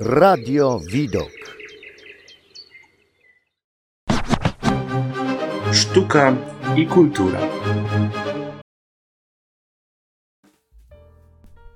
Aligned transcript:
Radio 0.00 0.80
Widok. 0.92 1.30
Sztuka 5.72 6.36
i 6.76 6.86
kultura. 6.86 7.38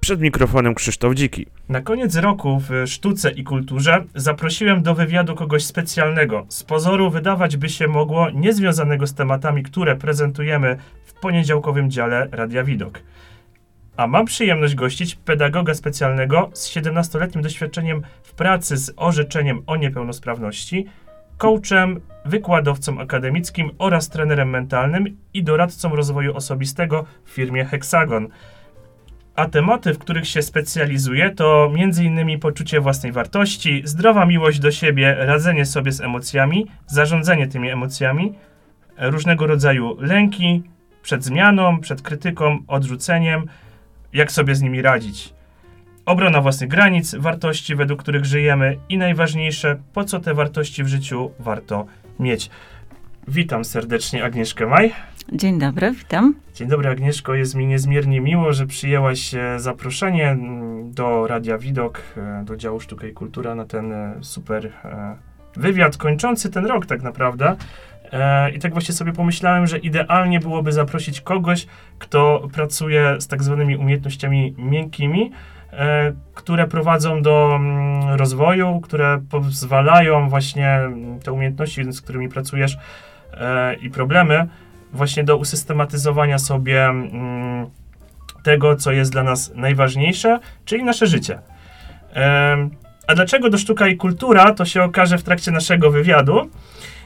Przed 0.01 0.21
mikrofonem 0.21 0.75
Krzysztof 0.75 1.15
Dziki. 1.15 1.47
Na 1.69 1.81
koniec 1.81 2.17
roku 2.17 2.61
w 2.69 2.91
Sztuce 2.91 3.31
i 3.31 3.45
Kulturze 3.45 4.05
zaprosiłem 4.15 4.83
do 4.83 4.95
wywiadu 4.95 5.35
kogoś 5.35 5.65
specjalnego. 5.65 6.47
Z 6.49 6.65
pozoru 6.65 7.11
wydawać 7.11 7.57
by 7.57 7.69
się 7.69 7.89
mogło 7.89 8.31
niezwiązanego 8.31 9.07
z 9.07 9.15
tematami, 9.15 9.63
które 9.63 9.97
prezentujemy 9.97 10.77
w 11.05 11.13
poniedziałkowym 11.13 11.91
dziale 11.91 12.29
Radia 12.33 12.65
Widok. 12.65 13.01
A 13.97 14.07
mam 14.07 14.25
przyjemność 14.25 14.75
gościć 14.75 15.15
pedagoga 15.15 15.75
specjalnego 15.75 16.51
z 16.55 16.69
17-letnim 16.69 17.43
doświadczeniem 17.43 18.03
w 18.23 18.35
pracy 18.35 18.77
z 18.77 18.93
orzeczeniem 18.97 19.63
o 19.67 19.77
niepełnosprawności, 19.77 20.87
coachem, 21.39 22.01
wykładowcą 22.25 23.01
akademickim 23.01 23.71
oraz 23.79 24.09
trenerem 24.09 24.51
mentalnym 24.51 25.17
i 25.35 25.43
doradcą 25.43 25.97
rozwoju 25.97 26.37
osobistego 26.37 27.05
w 27.25 27.31
firmie 27.31 27.65
Hexagon. 27.65 28.29
A 29.37 29.47
tematy, 29.47 29.95
w 29.95 29.99
których 29.99 30.29
się 30.29 30.43
specjalizuje, 30.43 31.31
to 31.31 31.73
m.in. 31.75 32.41
poczucie 32.41 32.81
własnej 32.81 33.13
wartości, 33.13 33.83
zdrowa 33.85 34.27
miłość 34.27 34.59
do 34.59 34.71
siebie, 34.71 35.17
radzenie 35.19 35.67
sobie 35.67 35.93
z 35.93 36.01
emocjami, 36.01 36.67
zarządzanie 36.87 37.47
tymi 37.47 37.71
emocjami, 37.71 38.35
różnego 38.99 39.47
rodzaju 39.47 39.97
lęki 40.01 40.63
przed 41.03 41.25
zmianą, 41.25 41.81
przed 41.81 42.03
krytyką, 42.03 42.59
odrzuceniem, 42.67 43.47
jak 44.13 44.33
sobie 44.33 44.55
z 44.55 44.63
nimi 44.63 44.83
radzić. 44.83 45.35
Obrona 46.07 46.41
własnych 46.41 46.71
granic, 46.71 47.15
wartości, 47.15 47.75
według 47.75 48.03
których 48.03 48.25
żyjemy 48.25 48.79
i 48.89 48.99
najważniejsze, 48.99 49.77
po 49.93 50.05
co 50.05 50.21
te 50.21 50.35
wartości 50.35 50.85
w 50.85 50.89
życiu 50.89 51.31
warto 51.39 51.87
mieć. 52.21 52.51
Witam 53.29 53.65
serdecznie 53.65 54.25
Agnieszkę 54.25 54.67
Maj. 54.67 54.93
Dzień 55.33 55.59
dobry, 55.59 55.93
witam. 55.93 56.35
Dzień 56.55 56.69
dobry 56.69 56.89
Agnieszko, 56.89 57.35
jest 57.35 57.55
mi 57.55 57.67
niezmiernie 57.67 58.21
miło, 58.21 58.53
że 58.53 58.67
przyjęłaś 58.67 59.35
e, 59.35 59.59
zaproszenie 59.59 60.37
do 60.85 61.27
Radia 61.27 61.59
Widok, 61.59 62.03
e, 62.17 62.45
do 62.45 62.57
działu 62.57 62.81
Sztuka 62.81 63.07
i 63.07 63.13
Kultura 63.13 63.55
na 63.55 63.65
ten 63.65 63.93
e, 63.93 64.15
super 64.21 64.73
wywiad 65.57 65.97
kończący 65.97 66.51
ten 66.51 66.67
rok 66.67 66.87
tak 66.87 67.03
naprawdę. 67.03 67.57
E, 68.13 68.51
I 68.51 68.59
tak 68.59 68.73
właśnie 68.73 68.95
sobie 68.95 69.13
pomyślałem, 69.13 69.67
że 69.67 69.79
idealnie 69.79 70.41
byłoby 70.41 70.73
zaprosić 70.73 71.21
kogoś, 71.21 71.67
kto 71.99 72.49
pracuje 72.53 73.17
z 73.21 73.27
tak 73.27 73.43
zwanymi 73.43 73.77
umiejętnościami 73.77 74.55
miękkimi, 74.59 75.31
e, 75.73 76.13
które 76.35 76.67
prowadzą 76.67 77.23
do 77.23 77.57
mm, 77.57 78.15
rozwoju, 78.15 78.81
które 78.81 79.21
pozwalają 79.31 80.29
właśnie 80.29 80.69
mm, 80.69 81.21
te 81.21 81.33
umiejętności, 81.33 81.93
z 81.93 82.01
którymi 82.01 82.29
pracujesz 82.29 82.79
e, 83.35 83.75
i 83.75 83.91
problemy, 83.91 84.49
właśnie 84.93 85.25
do 85.25 85.37
usystematyzowania 85.37 86.39
sobie 86.39 86.85
mm, 86.85 87.67
tego, 88.43 88.77
co 88.77 88.93
jest 88.93 89.13
dla 89.13 89.23
nas 89.23 89.53
najważniejsze, 89.55 90.39
czyli 90.65 90.85
nasze 90.85 91.07
życie. 91.07 91.39
A 93.07 93.15
dlaczego 93.15 93.51
do 93.51 93.59
sztuka 93.59 93.89
i 93.89 93.97
kultura, 93.97 94.55
to 94.55 94.65
się 94.65 94.83
okaże 94.83 95.19
w 95.19 95.23
trakcie 95.23 95.51
naszego 95.51 95.91
wywiadu. 95.91 96.51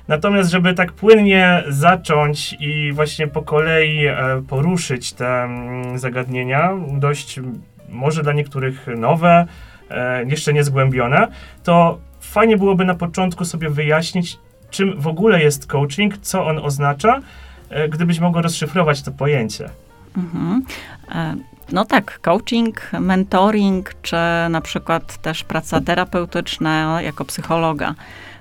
Natomiast, 0.08 0.50
żeby 0.50 0.74
tak 0.74 0.92
płynnie 0.92 1.62
zacząć 1.68 2.56
i 2.60 2.92
właśnie 2.92 3.26
po 3.28 3.42
kolei 3.42 4.06
e, 4.06 4.16
poruszyć 4.48 5.12
te 5.12 5.42
mm, 5.42 5.98
zagadnienia, 5.98 6.70
dość 6.92 7.40
może 7.88 8.22
dla 8.22 8.32
niektórych 8.32 8.86
nowe, 8.96 9.46
e, 9.90 10.24
jeszcze 10.24 10.52
niezgłębione, 10.52 11.28
to 11.62 11.98
fajnie 12.20 12.56
byłoby 12.56 12.84
na 12.84 12.94
początku 12.94 13.44
sobie 13.44 13.70
wyjaśnić, 13.70 14.38
czym 14.70 15.00
w 15.00 15.06
ogóle 15.06 15.42
jest 15.42 15.66
coaching, 15.66 16.18
co 16.18 16.46
on 16.46 16.58
oznacza, 16.58 17.20
e, 17.70 17.88
gdybyś 17.88 18.20
mogła 18.20 18.42
rozszyfrować 18.42 19.02
to 19.02 19.12
pojęcie. 19.12 19.68
Mhm. 20.16 20.64
No 21.72 21.84
tak, 21.84 22.20
coaching, 22.20 22.90
mentoring, 23.00 23.94
czy 24.02 24.16
na 24.50 24.60
przykład 24.60 25.16
też 25.16 25.44
praca 25.44 25.80
terapeutyczna 25.80 27.02
jako 27.02 27.24
psychologa. 27.24 27.94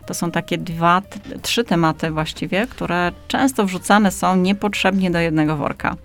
To 0.06 0.14
są 0.14 0.32
takie 0.32 0.58
dwa, 0.58 1.02
trzy 1.42 1.64
tematy 1.64 2.12
właściwie, 2.12 2.68
które 2.68 3.12
często 3.28 3.66
wrzucane 3.66 4.12
są 4.12 4.36
niepotrzebnie 4.36 5.12
do 5.12 5.20
jednego 5.20 5.58
worka. 5.58 5.96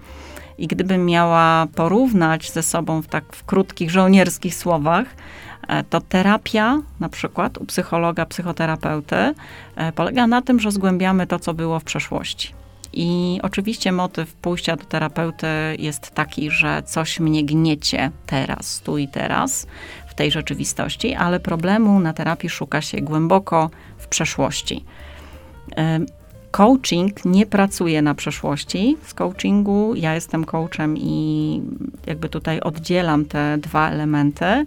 I 0.59 0.67
gdybym 0.67 1.07
miała 1.07 1.67
porównać 1.75 2.53
ze 2.53 2.63
sobą 2.63 3.03
w 3.03 3.07
tak 3.07 3.25
w 3.33 3.45
krótkich, 3.45 3.91
żołnierskich 3.91 4.55
słowach, 4.55 5.07
e, 5.69 5.85
to 5.85 6.01
terapia, 6.01 6.79
na 7.01 7.09
przykład 7.09 7.59
u 7.59 7.65
psychologa, 7.65 8.27
psychoterapeuty, 8.27 9.35
e, 9.77 9.93
polega 9.93 10.27
na 10.27 10.43
tym, 10.43 10.61
że 10.61 10.71
zgłębiamy 10.71 11.27
to, 11.27 11.39
co 11.39 11.55
było 11.55 11.81
w 11.81 11.85
przeszłości. 11.85 12.55
I 12.93 13.41
oczywiście 13.43 13.93
motyw 13.93 14.35
pójścia 14.35 14.77
do 14.77 14.85
terapeuty 14.85 15.47
jest 15.79 16.11
taki, 16.11 16.51
że 16.51 16.83
coś 16.83 17.21
mnie 17.21 17.45
gniecie 17.45 18.11
teraz, 18.27 18.81
tu 18.81 18.99
i 18.99 19.09
teraz, 19.09 19.67
tej 20.19 20.31
rzeczywistości, 20.31 21.15
ale 21.15 21.41
problemu 21.41 22.01
na 22.01 22.13
terapii 22.13 22.49
szuka 22.49 22.81
się 22.81 23.01
głęboko 23.01 23.71
w 23.99 24.09
przeszłości. 24.09 24.85
Coaching 26.51 27.25
nie 27.25 27.47
pracuje 27.47 28.03
na 28.03 28.15
przeszłości. 28.15 28.97
Z 29.07 29.15
coachingu 29.15 29.95
ja 29.95 30.15
jestem 30.15 30.45
coachem 30.45 30.97
i 30.97 31.63
jakby 32.07 32.29
tutaj 32.29 32.61
oddzielam 32.61 33.25
te 33.25 33.59
dwa 33.59 33.91
elementy 33.91 34.45
e, 34.45 34.65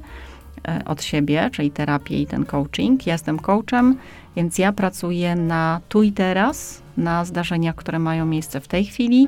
od 0.85 1.03
siebie, 1.03 1.49
czyli 1.53 1.71
terapię 1.71 2.21
i 2.21 2.25
ten 2.27 2.45
coaching. 2.45 3.07
Ja 3.07 3.13
jestem 3.13 3.39
coachem, 3.39 3.97
więc 4.35 4.57
ja 4.57 4.71
pracuję 4.71 5.35
na 5.35 5.81
tu 5.89 6.03
i 6.03 6.11
teraz, 6.11 6.81
na 6.97 7.25
zdarzeniach, 7.25 7.75
które 7.75 7.99
mają 7.99 8.25
miejsce 8.25 8.59
w 8.59 8.67
tej 8.67 8.85
chwili. 8.85 9.27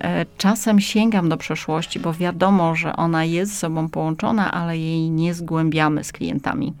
E, 0.00 0.26
Czasem 0.38 0.80
sięgam 0.80 1.28
do 1.28 1.36
przeszłości, 1.36 2.00
bo 2.00 2.12
wiadomo, 2.12 2.74
że 2.74 2.96
ona 2.96 3.24
jest 3.24 3.52
ze 3.52 3.58
sobą 3.58 3.88
połączona, 3.88 4.52
ale 4.52 4.78
jej 4.78 5.10
nie 5.10 5.34
zgłębiamy 5.34 6.04
z 6.04 6.12
klientami. 6.12 6.72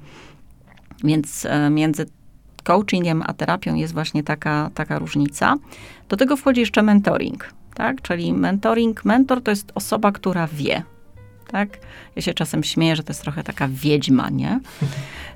Więc 1.04 1.46
e, 1.46 1.70
między 1.70 2.06
coachingiem 2.64 3.22
a 3.26 3.32
terapią 3.32 3.74
jest 3.74 3.92
właśnie 3.94 4.22
taka, 4.22 4.70
taka 4.74 4.98
różnica. 4.98 5.56
Do 6.08 6.16
tego 6.16 6.36
wchodzi 6.36 6.60
jeszcze 6.60 6.82
mentoring, 6.82 7.54
tak? 7.74 8.02
Czyli 8.02 8.32
mentoring, 8.32 9.04
mentor 9.04 9.42
to 9.42 9.50
jest 9.50 9.72
osoba, 9.74 10.12
która 10.12 10.46
wie, 10.46 10.82
tak? 11.50 11.68
Ja 12.16 12.22
się 12.22 12.34
czasem 12.34 12.64
śmieję, 12.64 12.96
że 12.96 13.02
to 13.02 13.10
jest 13.10 13.22
trochę 13.22 13.42
taka 13.42 13.68
wiedźma, 13.68 14.30
nie? 14.30 14.60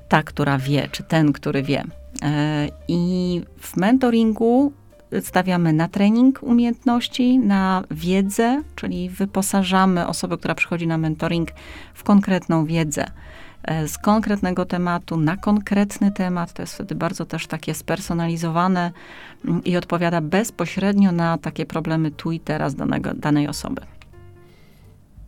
Ta, 0.09 0.23
która 0.23 0.57
wie, 0.57 0.89
czy 0.91 1.03
ten, 1.03 1.33
który 1.33 1.63
wie. 1.63 1.83
E, 2.21 2.67
I 2.87 3.41
w 3.59 3.77
mentoringu 3.77 4.73
stawiamy 5.21 5.73
na 5.73 5.87
trening 5.87 6.43
umiejętności, 6.43 7.39
na 7.39 7.83
wiedzę, 7.91 8.63
czyli 8.75 9.09
wyposażamy 9.09 10.07
osobę, 10.07 10.37
która 10.37 10.55
przychodzi 10.55 10.87
na 10.87 10.97
mentoring 10.97 11.49
w 11.93 12.03
konkretną 12.03 12.65
wiedzę 12.65 13.05
e, 13.63 13.87
z 13.87 13.97
konkretnego 13.97 14.65
tematu 14.65 15.17
na 15.17 15.37
konkretny 15.37 16.11
temat. 16.11 16.53
To 16.53 16.61
jest 16.61 16.73
wtedy 16.73 16.95
bardzo 16.95 17.25
też 17.25 17.47
takie 17.47 17.73
spersonalizowane 17.73 18.91
mm, 19.45 19.63
i 19.63 19.77
odpowiada 19.77 20.21
bezpośrednio 20.21 21.11
na 21.11 21.37
takie 21.37 21.65
problemy 21.65 22.11
tu 22.11 22.31
i 22.31 22.39
teraz 22.39 22.75
danego, 22.75 23.13
danej 23.13 23.47
osoby. 23.47 23.81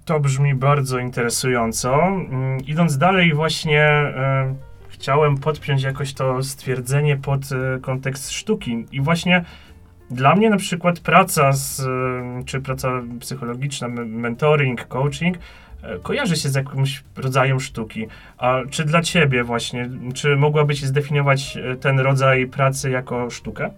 To 0.06 0.20
brzmi 0.20 0.56
bardzo 0.56 1.00
interesująco. 1.00 2.04
Mm, 2.04 2.58
Idąc 2.68 2.98
dalej, 2.98 3.34
właśnie 3.34 3.82
e, 3.82 4.56
chciałem 4.90 5.38
podpiąć 5.38 5.84
jakoś 5.84 6.14
to 6.14 6.44
stwierdzenie 6.44 7.18
pod 7.18 7.42
e, 7.52 7.80
kontekst 7.80 8.32
sztuki. 8.32 8.86
I 8.92 9.02
właśnie 9.02 9.46
dla 10.12 10.36
mnie 10.36 10.50
na 10.50 10.58
przykład 10.58 11.00
praca 11.00 11.54
z, 11.54 11.80
e, 11.80 12.44
czy 12.46 12.62
praca 12.62 12.90
psychologiczna, 13.20 13.88
mentoring, 14.06 14.88
coaching, 14.88 15.38
e, 15.84 16.00
kojarzy 16.00 16.36
się 16.36 16.50
z 16.50 16.56
jakimś 16.56 17.04
rodzajem 17.16 17.60
sztuki. 17.60 18.08
A 18.38 18.60
czy 18.70 18.86
dla 18.86 19.02
ciebie 19.02 19.44
właśnie, 19.44 19.90
czy 20.14 20.36
mogłabyś 20.36 20.84
zdefiniować 20.84 21.58
e, 21.58 21.76
ten 21.76 22.00
rodzaj 22.00 22.48
pracy 22.48 22.90
jako 22.90 23.30
sztukę? 23.30 23.70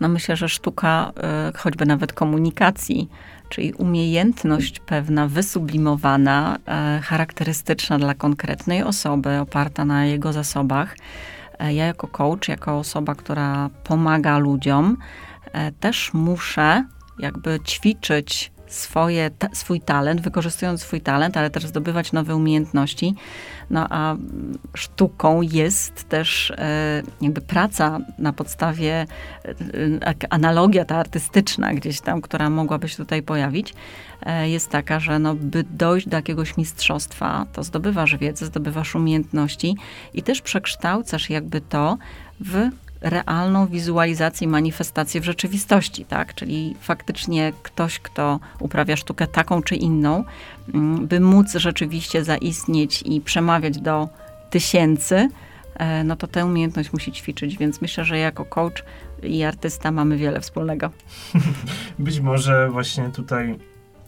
No 0.00 0.08
myślę, 0.08 0.36
że 0.36 0.48
sztuka, 0.48 1.12
choćby 1.56 1.86
nawet 1.86 2.12
komunikacji, 2.12 3.08
czyli 3.48 3.72
umiejętność 3.72 4.80
pewna 4.80 5.28
wysublimowana, 5.28 6.56
charakterystyczna 7.02 7.98
dla 7.98 8.14
konkretnej 8.14 8.82
osoby, 8.82 9.38
oparta 9.38 9.84
na 9.84 10.06
jego 10.06 10.32
zasobach. 10.32 10.96
Ja 11.60 11.86
jako 11.86 12.08
coach, 12.08 12.48
jako 12.48 12.78
osoba, 12.78 13.14
która 13.14 13.70
pomaga 13.84 14.38
ludziom, 14.38 14.96
też 15.80 16.10
muszę 16.14 16.84
jakby 17.18 17.60
ćwiczyć 17.60 18.54
swoje, 18.66 19.30
swój 19.52 19.80
talent, 19.80 20.20
wykorzystując 20.20 20.82
swój 20.82 21.00
talent, 21.00 21.36
ale 21.36 21.50
też 21.50 21.66
zdobywać 21.66 22.12
nowe 22.12 22.36
umiejętności. 22.36 23.14
No 23.70 23.86
a 23.90 24.16
sztuką 24.74 25.42
jest 25.42 26.08
też 26.08 26.50
e, 26.50 27.02
jakby 27.20 27.40
praca 27.40 27.98
na 28.18 28.32
podstawie, 28.32 29.06
e, 29.44 30.14
analogia 30.30 30.84
ta 30.84 30.96
artystyczna 30.96 31.74
gdzieś 31.74 32.00
tam, 32.00 32.20
która 32.20 32.50
mogłaby 32.50 32.88
się 32.88 32.96
tutaj 32.96 33.22
pojawić, 33.22 33.74
e, 34.22 34.48
jest 34.50 34.70
taka, 34.70 35.00
że 35.00 35.18
no, 35.18 35.34
by 35.34 35.64
dojść 35.70 36.08
do 36.08 36.16
jakiegoś 36.16 36.56
mistrzostwa, 36.56 37.46
to 37.52 37.62
zdobywasz 37.62 38.16
wiedzę, 38.16 38.46
zdobywasz 38.46 38.94
umiejętności 38.94 39.76
i 40.14 40.22
też 40.22 40.42
przekształcasz 40.42 41.30
jakby 41.30 41.60
to 41.60 41.98
w 42.40 42.70
realną 43.04 43.66
wizualizację 43.66 44.44
i 44.44 44.48
manifestację 44.48 45.20
w 45.20 45.24
rzeczywistości, 45.24 46.04
tak? 46.04 46.34
Czyli 46.34 46.76
faktycznie 46.80 47.52
ktoś, 47.62 47.98
kto 47.98 48.40
uprawia 48.60 48.96
sztukę 48.96 49.26
taką 49.26 49.62
czy 49.62 49.76
inną, 49.76 50.24
mm, 50.74 51.06
by 51.06 51.20
móc 51.20 51.52
rzeczywiście 51.52 52.24
zaistnieć 52.24 53.02
i 53.06 53.20
przemawiać 53.20 53.78
do 53.78 54.08
tysięcy, 54.50 55.28
e, 55.74 56.04
no 56.04 56.16
to 56.16 56.26
tę 56.26 56.46
umiejętność 56.46 56.92
musi 56.92 57.12
ćwiczyć, 57.12 57.58
więc 57.58 57.80
myślę, 57.80 58.04
że 58.04 58.18
jako 58.18 58.44
coach 58.44 58.84
i 59.22 59.44
artysta 59.44 59.90
mamy 59.90 60.16
wiele 60.16 60.40
wspólnego. 60.40 60.90
Być 61.98 62.20
może 62.20 62.68
właśnie 62.70 63.08
tutaj 63.08 63.58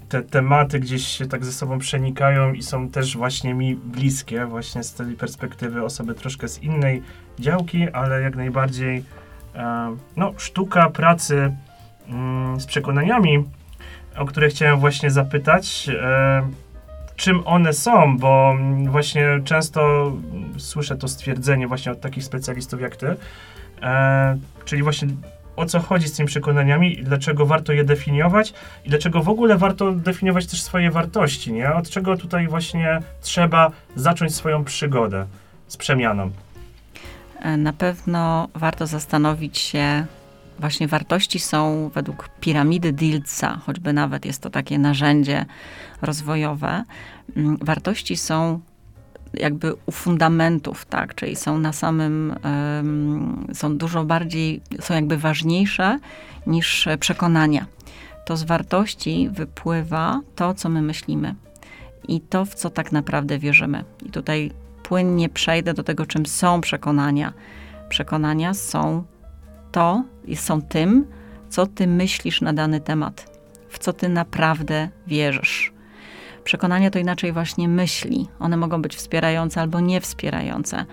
te 0.09 0.23
tematy 0.23 0.81
gdzieś 0.81 1.07
się 1.07 1.27
tak 1.27 1.45
ze 1.45 1.53
sobą 1.53 1.79
przenikają 1.79 2.53
i 2.53 2.63
są 2.63 2.89
też 2.89 3.17
właśnie 3.17 3.55
mi 3.55 3.77
bliskie, 3.77 4.47
właśnie 4.47 4.83
z 4.83 4.95
tej 4.95 5.15
perspektywy 5.15 5.85
osoby 5.85 6.15
troszkę 6.15 6.49
z 6.49 6.63
innej 6.63 7.03
działki, 7.39 7.91
ale 7.91 8.21
jak 8.21 8.37
najbardziej 8.37 9.05
e, 9.55 9.97
no, 10.17 10.33
sztuka 10.37 10.91
pracy 10.91 11.57
mm, 12.09 12.61
z 12.61 12.67
przekonaniami, 12.67 13.45
o 14.17 14.25
które 14.25 14.49
chciałem 14.49 14.81
właśnie 14.81 15.11
zapytać, 15.11 15.89
e, 15.89 16.49
czym 17.17 17.47
one 17.47 17.73
są, 17.73 18.19
bo 18.19 18.55
właśnie 18.89 19.41
często 19.45 20.13
słyszę 20.59 20.97
to 20.97 21.09
stwierdzenie 21.09 21.69
właśnie 21.69 21.93
od 21.93 22.01
takich 22.01 22.25
specjalistów 22.25 22.81
jak 22.81 22.97
ty, 22.97 23.17
e, 23.83 24.39
czyli 24.65 24.83
właśnie 24.83 25.09
o 25.57 25.67
co 25.67 25.81
chodzi 25.81 26.09
z 26.09 26.13
tymi 26.13 26.27
przekonaniami, 26.27 26.97
dlaczego 27.03 27.47
warto 27.47 27.73
je 27.73 27.85
definiować 27.85 28.55
i 28.85 28.89
dlaczego 28.89 29.23
w 29.23 29.29
ogóle 29.29 29.57
warto 29.57 29.93
definiować 29.93 30.47
też 30.47 30.63
swoje 30.63 30.91
wartości, 30.91 31.53
nie? 31.53 31.75
Od 31.75 31.91
czego 31.91 32.17
tutaj 32.17 32.49
właśnie 32.49 33.01
trzeba 33.21 33.71
zacząć 33.95 34.35
swoją 34.35 34.65
przygodę 34.65 35.27
z 35.69 35.77
przemianą. 35.77 36.31
E, 37.47 37.57
na 37.57 37.73
pewno 37.73 38.49
warto 38.55 38.87
zastanowić 38.87 39.59
się, 39.59 40.07
właśnie 40.59 40.89
wartości 40.89 41.39
są 41.39 41.91
według 41.95 42.29
piramidy 42.41 42.93
Diltsa, 42.93 43.61
choćby 43.67 43.93
nawet 43.93 44.25
jest 44.25 44.43
to 44.43 44.51
takie 44.51 44.79
narzędzie 44.79 45.47
rozwojowe. 46.03 46.85
Mm, 47.37 47.57
wartości 47.63 48.17
są 48.17 48.61
jakby 49.35 49.75
u 49.87 49.93
fundamentów, 49.93 50.85
tak, 50.85 51.15
czyli 51.15 51.37
są 51.37 51.59
na 51.59 51.73
samym, 51.73 52.35
um, 52.45 53.47
są 53.53 53.77
dużo 53.77 54.05
bardziej, 54.05 54.61
są 54.81 54.95
jakby 54.95 55.17
ważniejsze 55.17 55.99
niż 56.47 56.89
przekonania. 57.01 57.67
To 58.25 58.37
z 58.37 58.43
wartości 58.43 59.29
wypływa 59.33 60.21
to, 60.37 60.55
co 60.55 60.69
my 60.69 60.83
myślimy 60.83 61.35
i 62.09 62.21
to, 62.21 62.45
w 62.45 62.55
co 62.55 62.71
tak 62.71 62.93
naprawdę 62.93 63.39
wierzymy. 63.39 63.85
I 64.07 64.11
tutaj 64.11 64.51
płynnie 64.89 65.29
przejdę 65.29 65.75
do 65.75 65.83
tego, 65.83 66.07
czym 66.07 66.27
są 66.27 66.61
przekonania. 66.61 67.33
Przekonania 67.89 68.55
są 68.55 69.05
to 69.73 70.05
są 70.35 70.63
tym, 70.63 71.07
co 71.49 71.67
ty 71.67 71.87
myślisz 71.87 72.41
na 72.41 72.53
dany 72.53 72.81
temat, 72.81 73.41
w 73.69 73.79
co 73.79 73.93
ty 73.93 74.09
naprawdę 74.09 74.89
wierzysz. 75.07 75.73
Przekonania 76.45 76.91
to 76.91 76.99
inaczej 76.99 77.33
właśnie 77.33 77.69
myśli. 77.69 78.29
One 78.39 78.57
mogą 78.57 78.83
być 78.83 78.97
wspierające 78.97 79.61
albo 79.61 79.81
niewspierające. 79.81 80.85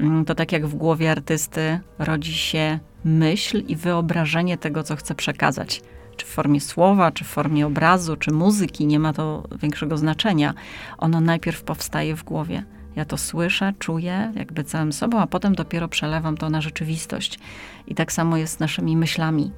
Mm, 0.00 0.24
to 0.24 0.34
tak 0.34 0.52
jak 0.52 0.66
w 0.66 0.74
głowie 0.74 1.10
artysty 1.10 1.80
rodzi 1.98 2.34
się 2.34 2.78
myśl 3.04 3.62
i 3.68 3.76
wyobrażenie 3.76 4.58
tego, 4.58 4.82
co 4.82 4.96
chce 4.96 5.14
przekazać. 5.14 5.82
Czy 6.16 6.26
w 6.26 6.28
formie 6.28 6.60
słowa, 6.60 7.12
czy 7.12 7.24
w 7.24 7.28
formie 7.28 7.66
obrazu, 7.66 8.16
czy 8.16 8.30
muzyki, 8.30 8.86
nie 8.86 8.98
ma 8.98 9.12
to 9.12 9.42
większego 9.60 9.96
znaczenia. 9.96 10.54
Ono 10.98 11.20
najpierw 11.20 11.62
powstaje 11.62 12.16
w 12.16 12.24
głowie. 12.24 12.64
Ja 12.96 13.04
to 13.04 13.16
słyszę, 13.16 13.72
czuję 13.78 14.32
jakby 14.34 14.64
całym 14.64 14.92
sobą, 14.92 15.20
a 15.20 15.26
potem 15.26 15.54
dopiero 15.54 15.88
przelewam 15.88 16.36
to 16.36 16.50
na 16.50 16.60
rzeczywistość. 16.60 17.38
I 17.86 17.94
tak 17.94 18.12
samo 18.12 18.36
jest 18.36 18.56
z 18.56 18.60
naszymi 18.60 18.96
myślami. 18.96 19.52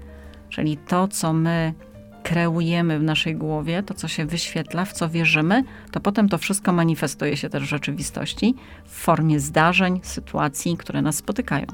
Czyli 0.49 0.77
to, 0.77 1.09
co 1.09 1.33
my 1.33 1.75
kreujemy 2.23 2.99
w 2.99 3.03
naszej 3.03 3.37
głowie, 3.37 3.83
to 3.83 3.95
co 3.95 4.09
się 4.09 4.27
wyświetla, 4.27 4.85
w 4.85 4.93
co 4.93 5.09
wierzymy, 5.09 5.65
to 5.91 6.01
potem 6.01 6.29
to 6.29 6.39
wszystko 6.39 6.73
manifestuje 6.73 7.37
się 7.37 7.49
też 7.49 7.63
w 7.63 7.69
rzeczywistości 7.69 8.55
w 8.85 8.91
formie 8.91 9.41
zdarzeń, 9.41 10.01
sytuacji, 10.03 10.77
które 10.77 11.03
nas 11.03 11.17
spotykają. 11.17 11.67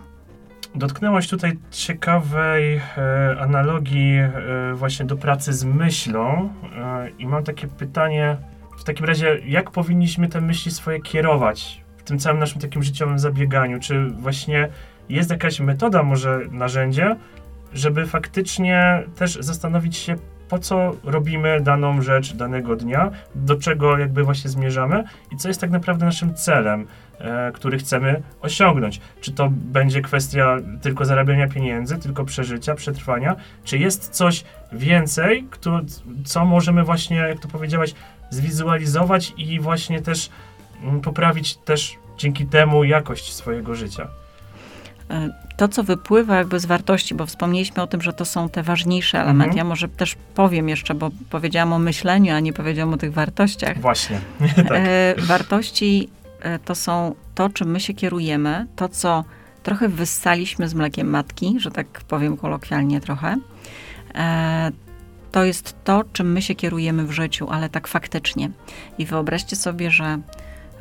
Dotknęłaś 0.75 1.29
tutaj 1.29 1.59
ciekawej 1.71 2.75
e, 2.75 2.81
analogii 3.41 4.17
e, 4.19 4.31
właśnie 4.75 5.07
do 5.07 5.17
pracy 5.17 5.53
z 5.53 5.65
myślą 5.65 6.51
e, 6.77 7.11
i 7.19 7.27
mam 7.27 7.45
takie 7.45 7.69
pytanie, 7.69 8.37
w 8.83 8.85
takim 8.85 9.07
razie 9.07 9.39
jak 9.47 9.71
powinniśmy 9.71 10.29
te 10.29 10.41
myśli 10.41 10.71
swoje 10.71 11.01
kierować 11.01 11.83
w 11.97 12.03
tym 12.03 12.19
całym 12.19 12.39
naszym 12.39 12.61
takim 12.61 12.83
życiowym 12.83 13.19
zabieganiu? 13.19 13.81
Czy 13.81 14.07
właśnie 14.11 14.69
jest 15.09 15.31
jakaś 15.31 15.61
metoda, 15.61 16.03
może 16.03 16.41
narzędzie, 16.51 17.17
żeby 17.73 18.07
faktycznie 18.07 19.03
też 19.17 19.39
zastanowić 19.41 19.97
się, 19.97 20.17
po 20.49 20.59
co 20.59 20.97
robimy 21.05 21.61
daną 21.61 22.03
rzecz 22.03 22.35
danego 22.35 22.77
dnia, 22.77 23.11
do 23.35 23.57
czego 23.57 23.99
jakby 23.99 24.25
właśnie 24.25 24.51
zmierzamy 24.51 25.05
i 25.33 25.37
co 25.37 25.49
jest 25.49 25.61
tak 25.61 25.71
naprawdę 25.71 26.05
naszym 26.05 26.35
celem, 26.35 26.87
który 27.55 27.79
chcemy 27.79 28.23
osiągnąć. 28.41 29.01
Czy 29.21 29.33
to 29.33 29.49
będzie 29.51 30.03
kwestia 30.03 30.57
tylko 30.83 31.05
zarabiania 31.05 31.49
pieniędzy, 31.49 31.99
tylko 31.99 32.25
przeżycia, 32.25 32.75
przetrwania, 32.75 33.37
czy 33.65 33.79
jest 33.79 34.09
coś 34.09 34.45
więcej, 34.73 35.47
kto, 35.51 35.81
co 36.25 36.45
możemy 36.45 36.85
właśnie, 36.85 37.17
jak 37.17 37.41
to 37.41 37.49
powiedziałaś, 37.49 37.95
zwizualizować 38.31 39.33
i 39.37 39.61
właśnie 39.61 40.03
też 40.03 40.31
mm, 40.83 41.01
poprawić 41.01 41.57
też 41.57 41.95
dzięki 42.19 42.47
temu 42.47 42.85
jakość 42.85 43.33
swojego 43.33 43.75
życia. 43.75 44.09
E, 45.11 45.31
to, 45.57 45.69
co 45.69 45.83
wypływa 45.83 46.37
jakby 46.37 46.61
z 46.61 46.67
wartości, 46.67 47.15
bo 47.15 47.27
wspomnieliśmy 47.27 47.83
o 47.83 47.87
tym, 47.87 48.03
że 48.03 48.13
to 48.13 48.25
są 48.25 48.49
te 48.49 48.63
ważniejsze 48.63 49.19
elementy. 49.19 49.45
Mhm. 49.45 49.59
Ja 49.59 49.65
może 49.65 49.89
też 49.89 50.17
powiem 50.35 50.69
jeszcze, 50.69 50.95
bo 50.95 51.11
powiedziałam 51.31 51.73
o 51.73 51.79
myśleniu, 51.79 52.35
a 52.35 52.41
nie 52.41 52.53
powiedziałam 52.53 52.95
o 52.95 52.97
tych 52.97 53.13
wartościach. 53.13 53.81
Właśnie. 53.81 54.21
tak. 54.69 54.71
e, 54.71 55.15
wartości 55.19 56.09
e, 56.19 56.22
to 56.65 56.75
są 56.75 57.15
to, 57.35 57.49
czym 57.49 57.71
my 57.71 57.81
się 57.81 57.95
kierujemy, 57.95 58.67
to, 58.77 58.89
co 58.89 59.25
trochę 59.63 59.89
wyssaliśmy 59.89 60.69
z 60.69 60.75
mlekiem 60.75 61.11
matki, 61.11 61.61
że 61.61 61.71
tak 61.71 61.87
powiem 62.09 62.37
kolokwialnie 62.37 63.01
trochę. 63.01 63.37
E, 64.15 64.73
to 65.33 65.45
jest 65.45 65.85
to, 65.85 66.05
czym 66.13 66.33
my 66.33 66.43
się 66.43 66.55
kierujemy 66.55 67.07
w 67.07 67.13
życiu, 67.13 67.51
ale 67.51 67.69
tak 67.69 67.89
faktycznie. 67.89 68.51
I 68.99 69.07
wyobraźcie 69.07 69.57
sobie, 69.57 69.91
że 69.91 70.05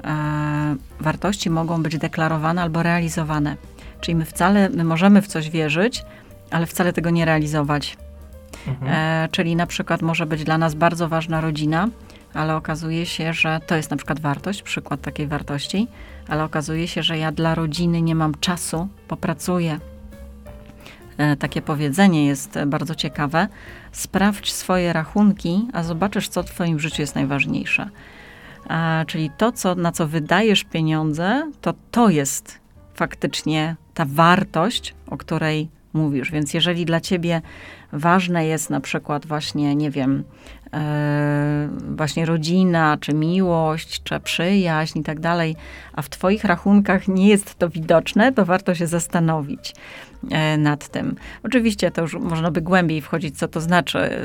e, 0.03 0.75
wartości 0.99 1.49
mogą 1.49 1.83
być 1.83 1.97
deklarowane 1.97 2.61
albo 2.61 2.83
realizowane. 2.83 3.55
Czyli 4.01 4.15
my 4.15 4.25
wcale, 4.25 4.69
my 4.69 4.83
możemy 4.83 5.21
w 5.21 5.27
coś 5.27 5.49
wierzyć, 5.49 6.03
ale 6.51 6.65
wcale 6.65 6.93
tego 6.93 7.09
nie 7.09 7.25
realizować. 7.25 7.97
Mhm. 8.67 8.91
E, 8.91 9.29
czyli 9.31 9.55
na 9.55 9.67
przykład 9.67 10.01
może 10.01 10.25
być 10.25 10.43
dla 10.43 10.57
nas 10.57 10.75
bardzo 10.75 11.09
ważna 11.09 11.41
rodzina, 11.41 11.87
ale 12.33 12.55
okazuje 12.55 13.05
się, 13.05 13.33
że 13.33 13.59
to 13.67 13.75
jest 13.75 13.91
na 13.91 13.97
przykład 13.97 14.19
wartość, 14.19 14.61
przykład 14.61 15.01
takiej 15.01 15.27
wartości, 15.27 15.87
ale 16.27 16.43
okazuje 16.43 16.87
się, 16.87 17.03
że 17.03 17.17
ja 17.17 17.31
dla 17.31 17.55
rodziny 17.55 18.01
nie 18.01 18.15
mam 18.15 18.35
czasu, 18.39 18.87
popracuję. 19.07 19.79
E, 21.17 21.35
takie 21.35 21.61
powiedzenie 21.61 22.25
jest 22.25 22.59
bardzo 22.67 22.95
ciekawe. 22.95 23.47
Sprawdź 23.91 24.53
swoje 24.53 24.93
rachunki, 24.93 25.67
a 25.73 25.83
zobaczysz, 25.83 26.29
co 26.29 26.43
w 26.43 26.45
Twoim 26.45 26.79
życiu 26.79 27.01
jest 27.01 27.15
najważniejsze. 27.15 27.89
E, 28.69 29.05
czyli 29.07 29.31
to, 29.37 29.51
co, 29.51 29.75
na 29.75 29.91
co 29.91 30.07
wydajesz 30.07 30.63
pieniądze, 30.63 31.51
to 31.61 31.73
to 31.91 32.09
jest 32.09 32.59
faktycznie 32.93 33.75
ta 33.93 34.05
wartość, 34.05 34.95
o 35.07 35.17
której 35.17 35.69
mówisz. 35.93 36.31
Więc 36.31 36.53
jeżeli 36.53 36.85
dla 36.85 37.01
ciebie 37.01 37.41
ważne 37.91 38.45
jest 38.45 38.69
na 38.69 38.79
przykład 38.79 39.25
właśnie, 39.25 39.75
nie 39.75 39.91
wiem, 39.91 40.23
właśnie 41.95 42.25
rodzina, 42.25 42.97
czy 42.99 43.13
miłość, 43.13 44.03
czy 44.03 44.19
przyjaźń 44.19 44.99
i 44.99 45.03
tak 45.03 45.19
dalej, 45.19 45.55
a 45.93 46.01
w 46.01 46.09
twoich 46.09 46.43
rachunkach 46.43 47.07
nie 47.07 47.27
jest 47.27 47.59
to 47.59 47.69
widoczne, 47.69 48.33
to 48.33 48.45
warto 48.45 48.75
się 48.75 48.87
zastanowić. 48.87 49.73
E, 50.31 50.57
nad 50.57 50.87
tym. 50.87 51.15
Oczywiście 51.43 51.91
to 51.91 52.01
już 52.01 52.13
można 52.13 52.51
by 52.51 52.61
głębiej 52.61 53.01
wchodzić, 53.01 53.37
co 53.37 53.47
to 53.47 53.61
znaczy, 53.61 53.99
e, 53.99 54.19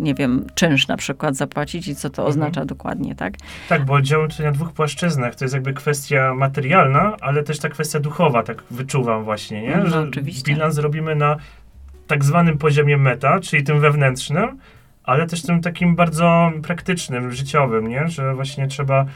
nie 0.00 0.14
wiem, 0.14 0.46
czynsz 0.54 0.88
na 0.88 0.96
przykład 0.96 1.36
zapłacić 1.36 1.88
i 1.88 1.96
co 1.96 2.10
to 2.10 2.22
mhm. 2.22 2.28
oznacza 2.28 2.64
dokładnie, 2.64 3.14
tak? 3.14 3.34
Tak, 3.68 3.84
bo 3.84 4.02
działamy 4.02 4.28
tutaj 4.28 4.46
na 4.46 4.52
dwóch 4.52 4.72
płaszczyznach. 4.72 5.34
To 5.34 5.44
jest 5.44 5.54
jakby 5.54 5.72
kwestia 5.72 6.34
materialna, 6.34 7.16
ale 7.20 7.42
też 7.42 7.58
ta 7.58 7.68
kwestia 7.68 8.00
duchowa, 8.00 8.42
tak 8.42 8.62
wyczuwam 8.70 9.24
właśnie, 9.24 9.62
nie? 9.62 9.76
No, 9.76 9.90
Że 9.90 10.00
oczywiście. 10.00 10.52
bilans 10.52 10.78
robimy 10.78 11.14
na 11.14 11.36
tak 12.06 12.24
zwanym 12.24 12.58
poziomie 12.58 12.96
meta, 12.96 13.40
czyli 13.40 13.64
tym 13.64 13.80
wewnętrznym, 13.80 14.58
ale 15.08 15.26
też 15.26 15.42
tym 15.42 15.60
takim 15.60 15.96
bardzo 15.96 16.52
praktycznym, 16.62 17.32
życiowym, 17.32 17.88
nie? 17.88 18.08
Że 18.08 18.34
właśnie 18.34 18.66
trzeba 18.66 19.06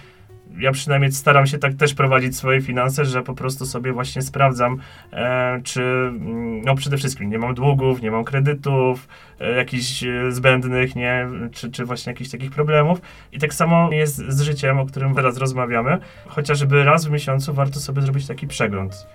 ja 0.59 0.73
przynajmniej 0.73 1.13
staram 1.13 1.47
się 1.47 1.59
tak 1.59 1.75
też 1.75 1.95
prowadzić 1.95 2.37
swoje 2.37 2.61
finanse, 2.61 3.05
że 3.05 3.23
po 3.23 3.35
prostu 3.35 3.67
sobie 3.67 3.93
właśnie 3.93 4.23
sprawdzam, 4.23 4.79
e, 5.13 5.61
czy 5.65 5.83
mm, 5.83 6.61
no 6.61 6.75
przede 6.75 6.97
wszystkim 6.97 7.31
nie 7.31 7.39
mam 7.39 7.55
długów, 7.55 8.03
nie 8.03 8.11
mam 8.11 8.25
kredytów, 8.25 9.09
e, 9.41 9.53
jakichś 9.53 10.05
e, 10.05 10.33
zbędnych, 10.33 10.97
nie, 10.97 11.29
czy, 11.53 11.71
czy 11.71 11.85
właśnie 11.85 12.13
jakichś 12.13 12.31
takich 12.31 12.51
problemów. 12.51 13.01
I 13.33 13.39
tak 13.39 13.55
samo 13.55 13.93
jest 13.93 14.17
z 14.17 14.41
życiem, 14.41 14.79
o 14.79 14.87
którym 14.87 15.15
teraz 15.15 15.37
rozmawiamy. 15.37 15.99
Chociażby 16.27 16.85
raz 16.85 17.07
w 17.07 17.11
miesiącu 17.11 17.55
warto 17.55 17.81
sobie 17.81 18.03
zrobić 18.03 18.27
taki 18.27 18.47
przegląd. 18.47 19.07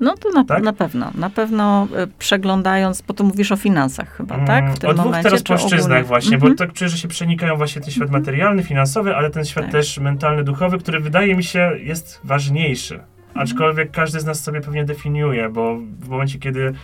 No 0.00 0.14
to 0.16 0.30
na, 0.30 0.44
Tak? 0.44 0.62
na 0.62 0.72
pewno. 0.72 1.10
Na 1.14 1.30
pewno 1.30 1.88
y, 2.02 2.06
przeglądając, 2.18 3.02
bo 3.02 3.14
tu 3.14 3.24
mówisz 3.24 3.52
o 3.52 3.56
finansach 3.56 4.16
chyba, 4.16 4.38
tak? 4.38 4.74
W 4.74 4.78
tym 4.78 4.90
o 4.90 4.94
dwóch 4.94 5.04
momencie, 5.06 5.22
teraz 5.24 5.42
płaszczyznach 5.42 6.06
właśnie, 6.06 6.34
Mhm. 6.34 6.52
bo 6.52 6.58
tak 6.58 6.72
czuję, 6.72 6.88
że 6.88 6.98
się 6.98 7.08
przenikają 7.08 7.56
właśnie 7.56 7.82
ten 7.82 7.90
świat 7.90 8.02
Mhm. 8.08 8.22
materialny, 8.22 8.62
finansowy, 8.62 9.16
ale 9.16 9.30
ten 9.30 9.44
świat 9.44 9.64
Tak. 9.64 9.72
też 9.72 9.98
mentalny, 9.98 10.44
duchowy, 10.44 10.78
który 10.78 11.00
wydaje 11.00 11.36
mi 11.36 11.44
się 11.44 11.70
jest 11.82 12.20
ważniejszy. 12.24 12.94
Mhm. 12.94 13.14
Aczkolwiek 13.34 13.90
każdy 13.90 14.20
z 14.20 14.24
nas 14.24 14.42
sobie 14.42 14.60
pewnie 14.60 14.84
definiuje, 14.84 15.48
bo 15.48 15.76
w 16.00 16.08
momencie, 16.08 16.38
kiedy 16.38 16.74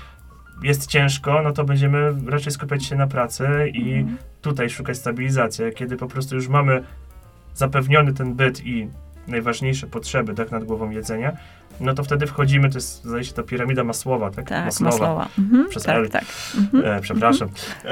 jest 0.63 0.87
ciężko, 0.87 1.43
no 1.43 1.53
to 1.53 1.65
będziemy 1.65 2.13
raczej 2.27 2.53
skupiać 2.53 2.85
się 2.85 2.97
na 2.97 3.07
pracy 3.07 3.49
i 3.75 3.93
Mhm. 3.93 4.17
tutaj 4.43 4.71
szukać 4.71 4.97
stabilizacji. 4.97 5.65
Kiedy 5.77 5.97
po 5.97 6.07
prostu 6.07 6.35
już 6.35 6.49
mamy 6.49 6.83
zapewniony 7.55 8.13
ten 8.15 8.35
byt 8.35 8.67
i 8.67 8.89
najważniejsze 9.29 9.87
potrzeby, 9.87 10.35
tak 10.35 10.51
nad 10.51 10.65
głową 10.65 10.91
jedzenia, 10.91 11.33
no 11.81 11.95
to 11.95 12.05
wtedy 12.05 12.27
wchodzimy, 12.27 12.71
to 12.71 12.79
jest, 12.79 13.05
zdaje 13.05 13.25
się, 13.25 13.33
ta 13.33 13.43
piramida 13.43 13.85
Masłowa, 13.85 14.31
tak? 14.31 14.49
Tak, 14.49 14.65
Maslowa. 14.65 14.91
Maslowa. 14.91 15.29
Mhm, 15.39 15.69
Przez 15.69 15.83
tak, 15.83 15.97
L. 15.97 16.09
tak. 16.11 16.25
Mhm. 16.59 16.85
E, 16.85 17.01
przepraszam. 17.01 17.49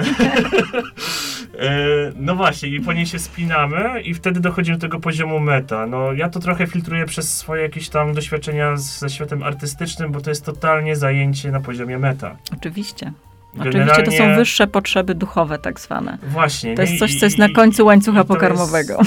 e, 1.59 1.68
no 2.16 2.35
właśnie, 2.37 2.68
i 2.68 2.80
po 2.80 2.92
niej 2.92 3.07
się 3.07 3.18
spinamy 3.18 4.00
i 4.02 4.14
wtedy 4.14 4.40
dochodzimy 4.40 4.76
do 4.78 4.80
tego 4.80 5.00
poziomu 5.00 5.40
meta. 5.40 5.87
No 5.87 6.12
ja 6.12 6.28
to 6.28 6.40
trochę 6.40 6.66
filtruję 6.66 7.07
przez 7.07 7.37
swoje 7.37 7.62
jakieś 7.62 7.88
tam 7.88 8.14
doświadczenia 8.14 8.76
z- 8.76 8.99
ze 8.99 9.11
światem 9.11 9.42
artystycznym, 9.42 10.12
bo 10.12 10.21
to 10.21 10.30
jest 10.30 10.45
totalnie 10.45 10.97
zajęcie 10.97 11.50
na 11.50 11.61
poziomie 11.61 11.99
meta. 11.99 12.37
Oczywiście. 12.57 13.12
Oczywiście 13.61 14.03
to 14.03 14.11
są 14.11 14.35
wyższe 14.35 14.67
potrzeby 14.67 15.15
duchowe, 15.15 15.59
tak 15.59 15.81
zwane. 15.81 16.19
Właśnie. 16.23 16.75
To 16.75 16.83
jest 16.83 16.99
coś, 16.99 17.19
co 17.19 17.27
jest 17.27 17.38
na 17.38 17.49
końcu 17.49 17.87
łańcucha 17.87 18.19
to 18.19 18.25
pokarmowego. 18.25 18.99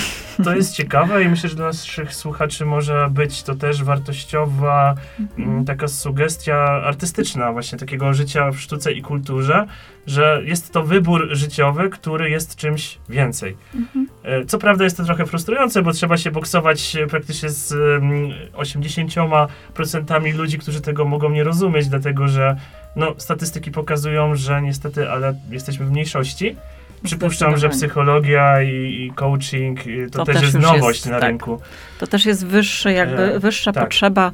To 0.43 0.55
jest 0.55 0.74
ciekawe 0.74 1.24
i 1.24 1.29
myślę, 1.29 1.50
że 1.50 1.55
dla 1.55 1.65
naszych 1.65 2.15
słuchaczy 2.15 2.65
może 2.65 3.08
być 3.12 3.43
to 3.43 3.55
też 3.55 3.84
wartościowa 3.84 4.96
mm, 5.38 5.65
taka 5.65 5.88
sugestia 5.88 6.55
artystyczna 6.84 7.51
właśnie 7.51 7.77
takiego 7.77 8.13
życia 8.13 8.51
w 8.51 8.60
sztuce 8.60 8.91
i 8.91 9.01
kulturze, 9.01 9.67
że 10.08 10.41
jest 10.46 10.74
to 10.74 10.84
wybór 10.84 11.27
życiowy, 11.31 11.89
który 11.89 12.29
jest 12.29 12.55
czymś 12.55 12.98
więcej. 13.10 13.58
Mhm. 13.75 14.08
E, 14.24 14.46
Co 14.46 14.58
prawda 14.58 14.84
jest 14.84 14.98
to 14.98 15.03
trochę 15.03 15.25
frustrujące, 15.25 15.81
bo 15.81 15.91
trzeba 15.91 16.17
się 16.17 16.31
boksować 16.31 16.96
e, 16.96 17.08
praktycznie 17.08 17.50
z 17.50 17.72
mm, 17.74 18.31
80% 18.53 20.36
ludzi, 20.36 20.58
którzy 20.58 20.81
tego 20.81 21.05
mogą 21.05 21.29
nie 21.29 21.43
rozumieć, 21.43 21.88
dlatego 21.88 22.27
że 22.27 22.55
no, 22.95 23.13
statystyki 23.17 23.71
pokazują, 23.71 24.36
że 24.36 24.62
niestety, 24.62 25.10
ale 25.10 25.33
jesteśmy 25.50 25.86
w 25.86 25.91
mniejszości. 25.91 26.55
Przypuszczam, 27.03 27.57
że 27.57 27.69
psychologia 27.69 28.62
i, 28.62 29.05
i 29.05 29.12
coaching 29.15 29.88
y, 29.88 30.10
to, 30.12 30.19
To 30.19 30.25
też, 30.25 30.36
też 30.36 30.43
jest 30.43 30.60
nowość 30.60 31.00
jest, 31.00 31.10
na 31.10 31.19
tak. 31.19 31.29
rynku. 31.29 31.60
To 32.00 32.07
też 32.07 32.25
jest 32.25 32.45
wyższy, 32.45 32.91
jakby 32.91 33.33
E, 33.36 33.39
wyższa 33.39 33.71
tak. 33.71 33.83
potrzeba. 33.83 34.31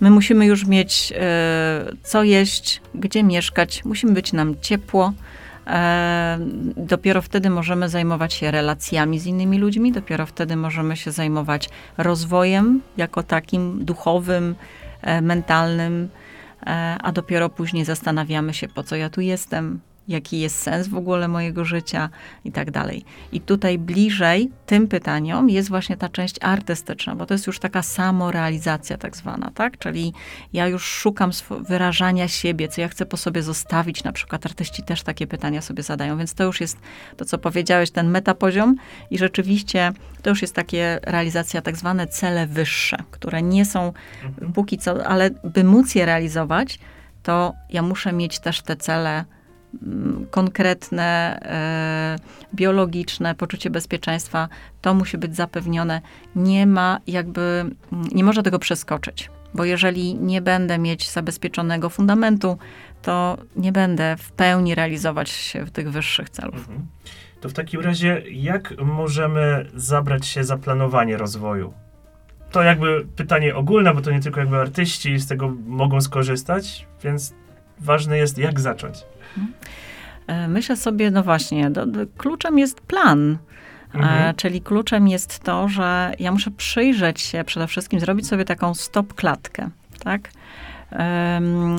My 0.00 0.10
musimy 0.10 0.46
już 0.46 0.66
mieć 0.66 1.12
e, 1.16 1.84
co 2.02 2.22
jeść, 2.22 2.80
gdzie 2.94 3.22
mieszkać, 3.22 3.84
musimy 3.84 4.12
być 4.12 4.32
nam 4.32 4.54
ciepło. 4.60 5.12
E, 5.66 6.38
dopiero 6.76 7.22
wtedy 7.22 7.50
możemy 7.50 7.88
zajmować 7.88 8.34
się 8.34 8.50
relacjami 8.50 9.18
z 9.18 9.26
innymi 9.26 9.58
ludźmi, 9.58 9.92
dopiero 9.92 10.26
wtedy 10.26 10.56
możemy 10.56 10.96
się 10.96 11.10
zajmować 11.12 11.68
rozwojem 11.98 12.80
jako 12.96 13.22
takim 13.22 13.84
duchowym, 13.84 14.54
e, 15.02 15.20
mentalnym, 15.20 16.08
e, 16.24 16.27
a 17.02 17.12
dopiero 17.12 17.48
później 17.48 17.84
zastanawiamy 17.84 18.54
się, 18.54 18.68
po 18.68 18.82
co 18.82 18.96
ja 18.96 19.10
tu 19.10 19.20
jestem, 19.20 19.80
jaki 20.08 20.40
jest 20.40 20.58
sens 20.58 20.88
w 20.88 20.96
ogóle 20.96 21.28
mojego 21.28 21.64
życia 21.64 22.08
i 22.44 22.52
tak 22.52 22.70
dalej. 22.70 23.04
I 23.32 23.40
tutaj 23.40 23.78
bliżej 23.78 24.50
tym 24.66 24.88
pytaniom 24.88 25.50
jest 25.50 25.68
właśnie 25.68 25.96
ta 25.96 26.08
część 26.08 26.36
artystyczna, 26.40 27.14
bo 27.14 27.26
to 27.26 27.34
jest 27.34 27.46
już 27.46 27.58
taka 27.58 27.82
samorealizacja 27.82 28.98
tak 28.98 29.16
zwana, 29.16 29.50
tak? 29.54 29.78
Czyli 29.78 30.12
ja 30.52 30.66
już 30.68 30.84
szukam 30.84 31.30
wyrażania 31.68 32.28
siebie, 32.28 32.68
co 32.68 32.80
ja 32.80 32.88
chcę 32.88 33.06
po 33.06 33.16
sobie 33.16 33.42
zostawić, 33.42 34.04
na 34.04 34.12
przykład 34.12 34.46
artyści 34.46 34.82
też 34.82 35.02
takie 35.02 35.26
pytania 35.26 35.62
sobie 35.62 35.82
zadają, 35.82 36.18
więc 36.18 36.34
to 36.34 36.44
już 36.44 36.60
jest 36.60 36.78
to, 37.16 37.24
co 37.24 37.38
powiedziałeś, 37.38 37.90
ten 37.90 38.10
metapoziom 38.10 38.76
i 39.10 39.18
rzeczywiście 39.18 39.92
to 40.22 40.30
już 40.30 40.42
jest 40.42 40.54
takie 40.54 40.98
realizacja 41.02 41.62
tak 41.62 41.76
zwane 41.76 42.06
cele 42.06 42.46
wyższe, 42.46 42.96
które 43.10 43.42
nie 43.42 43.64
są 43.64 43.92
Mhm. 44.24 44.52
póki 44.52 44.78
co, 44.78 45.06
ale 45.06 45.30
by 45.30 45.64
móc 45.64 45.94
je 45.94 46.06
realizować, 46.06 46.78
to 47.22 47.54
ja 47.70 47.82
muszę 47.82 48.12
mieć 48.12 48.38
też 48.38 48.62
te 48.62 48.76
cele 48.76 49.24
konkretne, 50.30 51.38
e, 51.42 52.18
biologiczne, 52.54 53.34
poczucie 53.34 53.70
bezpieczeństwa, 53.70 54.48
to 54.80 54.94
musi 54.94 55.18
być 55.18 55.36
zapewnione. 55.36 56.00
Nie 56.36 56.66
ma 56.66 57.00
jakby, 57.06 57.40
mm, 57.40 58.08
nie 58.12 58.24
można 58.24 58.42
tego 58.42 58.58
przeskoczyć, 58.58 59.30
bo 59.54 59.64
jeżeli 59.64 60.14
nie 60.14 60.42
będę 60.42 60.78
mieć 60.78 61.10
zabezpieczonego 61.10 61.90
fundamentu, 61.90 62.58
to 63.02 63.38
nie 63.56 63.72
będę 63.72 64.16
w 64.16 64.32
pełni 64.32 64.74
realizować 64.74 65.30
się 65.30 65.66
tych 65.66 65.90
wyższych 65.90 66.30
celów. 66.30 66.58
Mhm. 66.58 66.86
To 67.40 67.48
w 67.48 67.52
takim 67.52 67.80
razie, 67.80 68.22
jak 68.30 68.74
możemy 68.82 69.66
zabrać 69.74 70.26
się 70.26 70.44
za 70.44 70.56
planowanie 70.56 71.16
rozwoju? 71.16 71.72
To 72.50 72.62
jakby 72.62 73.06
pytanie 73.16 73.54
ogólne, 73.54 73.94
bo 73.94 74.00
to 74.00 74.10
nie 74.10 74.20
tylko 74.20 74.40
jakby 74.40 74.56
artyści 74.56 75.18
z 75.18 75.26
tego 75.26 75.54
mogą 75.66 76.00
skorzystać, 76.00 76.86
więc 77.04 77.34
ważne 77.80 78.18
jest, 78.18 78.38
jak 78.38 78.60
zacząć. 78.60 78.98
E, 80.26 80.48
Myślę 80.48 80.76
sobie, 80.76 81.10
no 81.10 81.22
właśnie, 81.22 81.70
do, 81.70 81.86
do, 81.86 82.00
kluczem 82.16 82.58
jest 82.58 82.80
plan. 82.80 83.38
Mhm. 83.94 84.30
E, 84.30 84.34
czyli 84.34 84.60
kluczem 84.60 85.08
jest 85.08 85.40
to, 85.40 85.68
że 85.68 86.12
ja 86.18 86.32
muszę 86.32 86.50
przyjrzeć 86.50 87.20
się 87.20 87.44
przede 87.44 87.66
wszystkim, 87.66 88.00
zrobić 88.00 88.28
sobie 88.28 88.44
taką 88.44 88.74
stop 88.74 89.14
klatkę, 89.14 89.70
tak? 90.04 90.30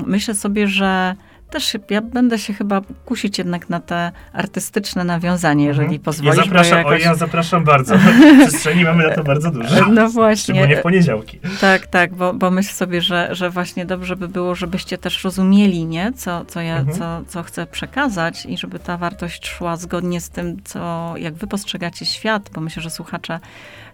Myślę 0.06 0.34
sobie, 0.34 0.68
że 0.68 1.14
też 1.50 1.76
ja 1.90 2.00
będę 2.00 2.38
się 2.38 2.52
chyba 2.52 2.80
kusić 3.04 3.38
jednak 3.38 3.68
na 3.70 3.80
te 3.80 4.12
artystyczne 4.32 5.04
nawiązanie, 5.04 5.64
jeżeli 5.64 5.84
Mhm. 5.84 6.02
pozwolisz. 6.02 6.36
ja 6.38 6.44
zapraszam, 6.44 6.78
jakoś- 6.78 7.02
o, 7.02 7.04
ja 7.08 7.14
zapraszam 7.14 7.64
bardzo. 7.64 7.94
Przestrzeni 8.48 8.84
mamy 8.84 9.08
na 9.08 9.14
to 9.14 9.24
bardzo 9.24 9.50
dużo. 9.50 9.68
No 9.68 9.76
Szczególnie 9.76 10.08
właśnie, 10.08 10.76
w 10.76 10.82
poniedziałki. 10.82 11.38
tak, 11.60 11.86
tak, 11.86 12.14
bo, 12.14 12.34
bo 12.34 12.50
myślę 12.50 12.72
sobie, 12.74 13.00
że, 13.00 13.28
że 13.34 13.50
właśnie 13.50 13.86
dobrze 13.86 14.16
by 14.16 14.28
było, 14.28 14.54
żebyście 14.54 14.98
też 14.98 15.24
rozumieli, 15.24 15.84
nie? 15.86 16.12
Co, 16.12 16.44
co 16.44 16.60
ja, 16.60 16.76
Mhm. 16.78 16.98
co, 16.98 17.22
co 17.28 17.42
chcę 17.42 17.66
przekazać 17.66 18.46
i 18.46 18.58
żeby 18.58 18.78
ta 18.78 18.96
wartość 18.96 19.48
szła 19.48 19.76
zgodnie 19.76 20.20
z 20.20 20.30
tym, 20.30 20.56
co, 20.64 21.14
jak 21.16 21.34
wy 21.34 21.46
postrzegacie 21.46 22.06
świat, 22.06 22.50
bo 22.54 22.60
myślę, 22.60 22.82
że 22.82 22.90
słuchacze 22.90 23.40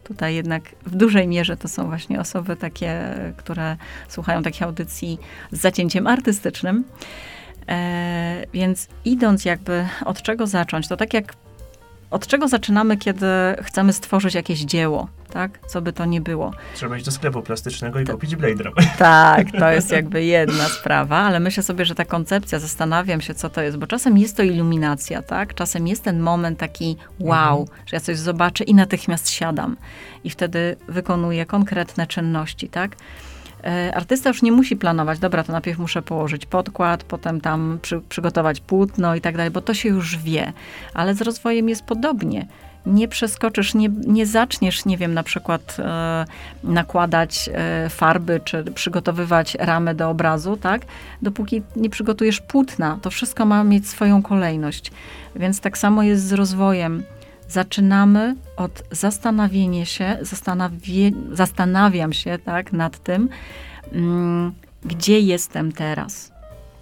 tutaj 0.05 0.35
jednak 0.35 0.63
w 0.87 0.97
dużej 0.97 1.29
mierze 1.29 1.57
to 1.57 1.69
są 1.69 1.87
właśnie 1.87 2.21
osoby 2.21 2.57
takie, 2.57 3.01
które 3.37 3.77
słuchają 4.09 4.43
takich 4.43 4.63
audycji 4.63 5.19
z 5.53 5.61
zacięciem 5.61 6.07
artystycznym. 6.07 6.85
E, 7.69 8.45
więc 8.55 8.89
idąc 9.05 9.45
jakby 9.45 9.87
od 10.05 10.23
czego 10.23 10.47
zacząć, 10.47 10.89
to 10.89 10.97
tak 10.97 11.15
jak 11.15 11.33
od 12.11 12.27
czego 12.27 12.49
zaczynamy, 12.49 12.97
kiedy 12.97 13.27
chcemy 13.63 13.93
stworzyć 13.93 14.35
jakieś 14.35 14.61
dzieło, 14.61 15.09
tak? 15.33 15.59
Co 15.67 15.83
by 15.83 15.93
to 15.93 16.05
nie 16.05 16.21
było. 16.21 16.53
Trzeba 16.75 16.97
iść 16.97 17.05
do 17.07 17.13
sklepu 17.13 17.43
plastycznego 17.43 18.01
i 18.01 18.05
To- 18.05 18.13
kupić 18.13 18.37
Blade 18.37 18.65
Runner. 18.65 18.85
Tak, 18.99 19.47
to 19.59 19.71
jest 19.71 19.93
jakby 19.93 20.25
jedna 20.25 20.65
sprawa, 20.65 21.17
ale 21.17 21.41
myślę 21.41 21.63
sobie, 21.63 21.85
że 21.85 21.95
ta 21.95 22.05
koncepcja, 22.05 22.59
zastanawiam 22.59 23.21
się, 23.21 23.35
co 23.35 23.51
to 23.51 23.61
jest, 23.63 23.77
bo 23.77 23.87
czasem 23.87 24.19
jest 24.19 24.37
to 24.37 24.43
iluminacja, 24.43 25.23
tak? 25.23 25.55
Czasem 25.55 25.87
jest 25.89 26.05
ten 26.05 26.21
moment 26.21 26.59
taki 26.59 26.97
wow, 27.21 27.61
Mhm. 27.61 27.79
że 27.87 27.97
ja 27.97 28.01
coś 28.01 28.19
zobaczę 28.19 28.65
i 28.65 28.75
natychmiast 28.75 29.31
siadam 29.31 29.77
i 30.25 30.31
wtedy 30.31 30.77
wykonuję 30.89 31.47
konkretne 31.47 32.07
czynności, 32.07 32.69
tak? 32.69 32.97
E, 33.67 33.95
Artysta 33.95 34.31
już 34.31 34.43
nie 34.43 34.53
musi 34.53 34.77
planować, 34.77 35.19
dobra, 35.19 35.45
to 35.45 35.53
najpierw 35.53 35.79
muszę 35.79 36.03
położyć 36.03 36.47
podkład, 36.47 37.05
potem 37.05 37.41
tam 37.41 37.79
przy, 37.83 38.01
przygotować 38.09 38.61
płótno 38.61 39.15
i 39.15 39.21
tak 39.21 39.37
dalej, 39.37 39.51
bo 39.51 39.61
to 39.61 39.75
się 39.75 39.89
już 39.89 40.19
wie. 40.19 40.53
Ale 40.95 41.15
z 41.15 41.23
rozwojem 41.23 41.69
jest 41.69 41.85
podobnie. 41.85 42.47
Nie 42.87 43.09
przeskoczysz, 43.09 43.75
nie, 43.75 43.89
nie 43.89 44.27
zaczniesz, 44.27 44.85
nie 44.85 44.97
wiem, 44.97 45.15
na 45.15 45.23
przykład 45.23 45.77
e, 45.79 46.25
nakładać 46.65 47.51
e, 47.53 47.89
farby, 47.91 48.41
czy 48.45 48.65
przygotowywać 48.65 49.57
ramę 49.61 49.95
do 49.95 50.11
obrazu, 50.11 50.57
tak? 50.57 50.83
Dopóki 51.23 51.63
nie 51.77 51.91
przygotujesz 51.91 52.41
płótna, 52.41 52.99
to 53.03 53.11
wszystko 53.11 53.47
ma 53.47 53.65
mieć 53.65 53.89
swoją 53.89 54.23
kolejność. 54.23 54.93
Więc 55.37 55.61
tak 55.61 55.79
samo 55.79 56.03
jest 56.03 56.27
z 56.27 56.33
rozwojem. 56.33 57.03
Zaczynamy 57.49 58.37
od 58.57 58.83
zastanowienia 58.91 59.85
się, 59.85 60.19
zastanawie, 60.21 61.11
zastanawiam 61.33 62.13
się 62.13 62.39
tak, 62.39 62.73
nad 62.73 62.99
tym, 62.99 63.29
mm, 63.93 64.53
gdzie 64.85 65.21
jestem 65.21 65.73
teraz. 65.73 66.33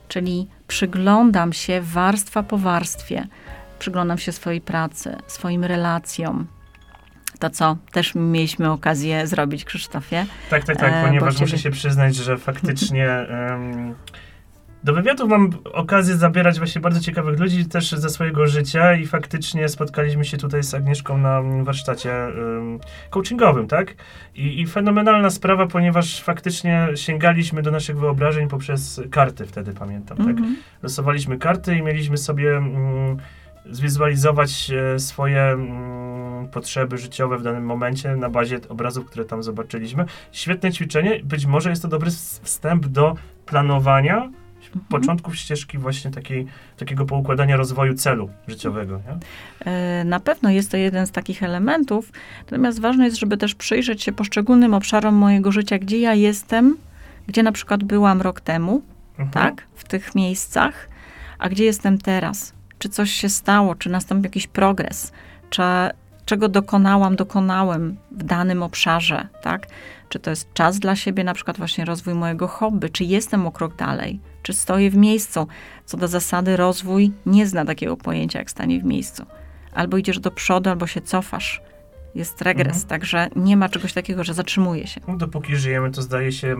Czyli 0.08 0.48
przyglądam 0.68 1.52
się 1.52 1.80
warstwa 1.82 2.42
po 2.42 2.58
warstwie. 2.58 3.26
przyglądam 3.78 4.18
się 4.18 4.32
swojej 4.32 4.60
pracy, 4.60 5.16
swoim 5.26 5.64
relacjom. 5.64 6.46
To, 7.38 7.50
co 7.50 7.76
też 7.92 8.14
mieliśmy 8.14 8.70
okazję 8.70 9.26
zrobić, 9.26 9.64
Krzysztofie. 9.64 10.26
Tak, 10.50 10.64
tak, 10.64 10.76
tak, 10.76 10.92
E, 10.92 11.02
ponieważ 11.06 11.34
ciebie- 11.34 11.44
muszę 11.44 11.58
się 11.58 11.70
przyznać, 11.70 12.16
że 12.16 12.38
faktycznie 12.38 13.08
em, 13.10 13.94
do 14.84 14.92
wywiadów 14.92 15.28
mam 15.28 15.50
okazję 15.72 16.16
zabierać 16.16 16.58
właśnie 16.58 16.80
bardzo 16.80 17.00
ciekawych 17.00 17.40
ludzi 17.40 17.66
też 17.66 17.90
ze 17.90 18.10
swojego 18.10 18.46
życia 18.46 18.94
i 18.94 19.06
faktycznie 19.06 19.68
spotkaliśmy 19.68 20.24
się 20.24 20.36
tutaj 20.36 20.62
z 20.62 20.74
Agnieszką 20.74 21.18
na 21.18 21.42
warsztacie 21.62 22.24
em, 22.24 22.78
coachingowym, 23.10 23.68
tak? 23.68 23.94
I, 24.34 24.60
I 24.60 24.66
fenomenalna 24.66 25.30
sprawa, 25.30 25.66
ponieważ 25.66 26.22
faktycznie 26.22 26.88
sięgaliśmy 26.94 27.62
do 27.62 27.70
naszych 27.70 27.98
wyobrażeń 27.98 28.48
poprzez 28.48 29.00
karty 29.10 29.46
wtedy, 29.46 29.72
pamiętam, 29.72 30.16
tak? 30.16 30.28
Mhm. 30.28 30.56
losowaliśmy 30.82 31.38
karty 31.38 31.76
i 31.76 31.82
mieliśmy 31.82 32.16
sobie 32.16 32.56
mm, 32.56 33.16
zwizualizować 33.70 34.70
e, 34.70 34.98
swoje 34.98 35.42
mm, 35.42 36.48
potrzeby 36.48 36.98
życiowe 36.98 37.38
w 37.38 37.42
danym 37.42 37.64
momencie 37.64 38.16
na 38.16 38.30
bazie 38.30 38.58
obrazów, 38.68 39.06
które 39.06 39.24
tam 39.24 39.42
zobaczyliśmy. 39.42 40.04
Świetne 40.32 40.72
ćwiczenie. 40.72 41.20
Być 41.24 41.46
może 41.46 41.70
jest 41.70 41.82
to 41.82 41.88
dobry 41.88 42.10
wstęp 42.42 42.86
do 42.86 43.14
planowania 43.46 44.30
Mhm. 44.76 44.84
początków 45.00 45.36
ścieżki 45.36 45.78
właśnie 45.78 46.10
takiej, 46.10 46.46
takiego 46.76 47.06
poukładania 47.06 47.56
rozwoju 47.56 47.94
celu 47.94 48.30
życiowego. 48.48 48.96
Nie? 49.06 49.18
E, 49.72 50.04
Na 50.04 50.20
pewno 50.20 50.50
jest 50.50 50.70
to 50.70 50.76
jeden 50.76 51.06
z 51.06 51.10
takich 51.10 51.42
elementów, 51.42 52.12
natomiast 52.50 52.80
ważne 52.80 53.04
jest, 53.04 53.16
żeby 53.16 53.36
też 53.36 53.54
przyjrzeć 53.54 54.02
się 54.02 54.12
poszczególnym 54.12 54.74
obszarom 54.74 55.14
mojego 55.14 55.52
życia, 55.52 55.78
gdzie 55.78 55.98
ja 55.98 56.14
jestem, 56.14 56.76
gdzie 57.26 57.42
na 57.42 57.52
przykład 57.52 57.84
byłam 57.84 58.22
rok 58.22 58.40
temu, 58.40 58.82
Mhm. 59.18 59.30
tak, 59.30 59.66
w 59.74 59.84
tych 59.84 60.14
miejscach, 60.14 60.88
a 61.38 61.48
gdzie 61.48 61.64
jestem 61.64 61.98
teraz. 61.98 62.52
Czy 62.78 62.88
coś 62.88 63.10
się 63.10 63.28
stało, 63.28 63.74
czy 63.74 63.90
nastąpił 63.90 64.24
jakiś 64.24 64.46
progres, 64.46 65.12
czy 65.50 65.62
czego 66.24 66.48
dokonałam, 66.48 67.16
dokonałem 67.16 67.96
w 68.10 68.22
danym 68.22 68.62
obszarze, 68.62 69.28
tak? 69.42 69.66
Czy 70.08 70.18
to 70.18 70.30
jest 70.30 70.52
czas 70.54 70.78
dla 70.78 70.96
siebie, 70.96 71.24
na 71.24 71.34
przykład 71.34 71.58
właśnie 71.58 71.84
rozwój 71.84 72.14
mojego 72.14 72.48
hobby, 72.48 72.90
czy 72.90 73.04
jestem 73.04 73.46
o 73.46 73.52
krok 73.52 73.76
dalej, 73.76 74.20
czy 74.44 74.52
stoję 74.52 74.90
w 74.90 74.96
miejscu. 74.96 75.46
Co 75.84 75.96
do 75.96 76.08
zasady, 76.08 76.56
rozwój 76.56 77.12
nie 77.26 77.46
zna 77.46 77.64
takiego 77.64 77.96
pojęcia 77.96 78.38
jak 78.38 78.50
stanie 78.50 78.80
w 78.80 78.84
miejscu. 78.84 79.26
Albo 79.74 79.96
idziesz 79.96 80.18
do 80.18 80.30
przodu, 80.30 80.70
albo 80.70 80.86
się 80.86 81.00
cofasz. 81.00 81.60
Jest 82.14 82.42
regres, 82.42 82.66
Mhm. 82.76 82.88
także 82.88 83.28
nie 83.36 83.56
ma 83.56 83.68
czegoś 83.68 83.92
takiego, 83.92 84.24
że 84.24 84.34
zatrzymuje 84.34 84.86
się. 84.86 85.00
No, 85.08 85.16
dopóki 85.16 85.56
żyjemy, 85.56 85.90
to 85.90 86.02
zdaje 86.02 86.32
się, 86.32 86.56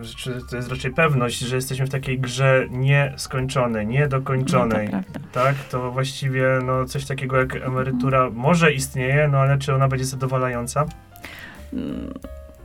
że 0.00 0.40
to 0.50 0.56
jest 0.56 0.68
raczej 0.70 0.92
pewność, 0.92 1.38
że 1.38 1.56
jesteśmy 1.56 1.86
w 1.86 1.90
takiej 1.90 2.18
grze 2.20 2.66
nieskończonej, 2.70 3.86
No, 3.86 3.92
niedokończonej. 3.92 4.86
to 4.86 4.90
prawda. 4.90 5.20
tak, 5.32 5.54
to 5.70 5.92
właściwie 5.92 6.46
no, 6.66 6.84
coś 6.84 7.04
takiego 7.06 7.36
jak 7.36 7.56
emerytura 7.56 8.30
może 8.30 8.72
istnieje, 8.72 9.28
no 9.32 9.38
ale 9.38 9.58
czy 9.58 9.74
ona 9.74 9.88
będzie 9.88 10.04
zadowalająca? 10.04 10.86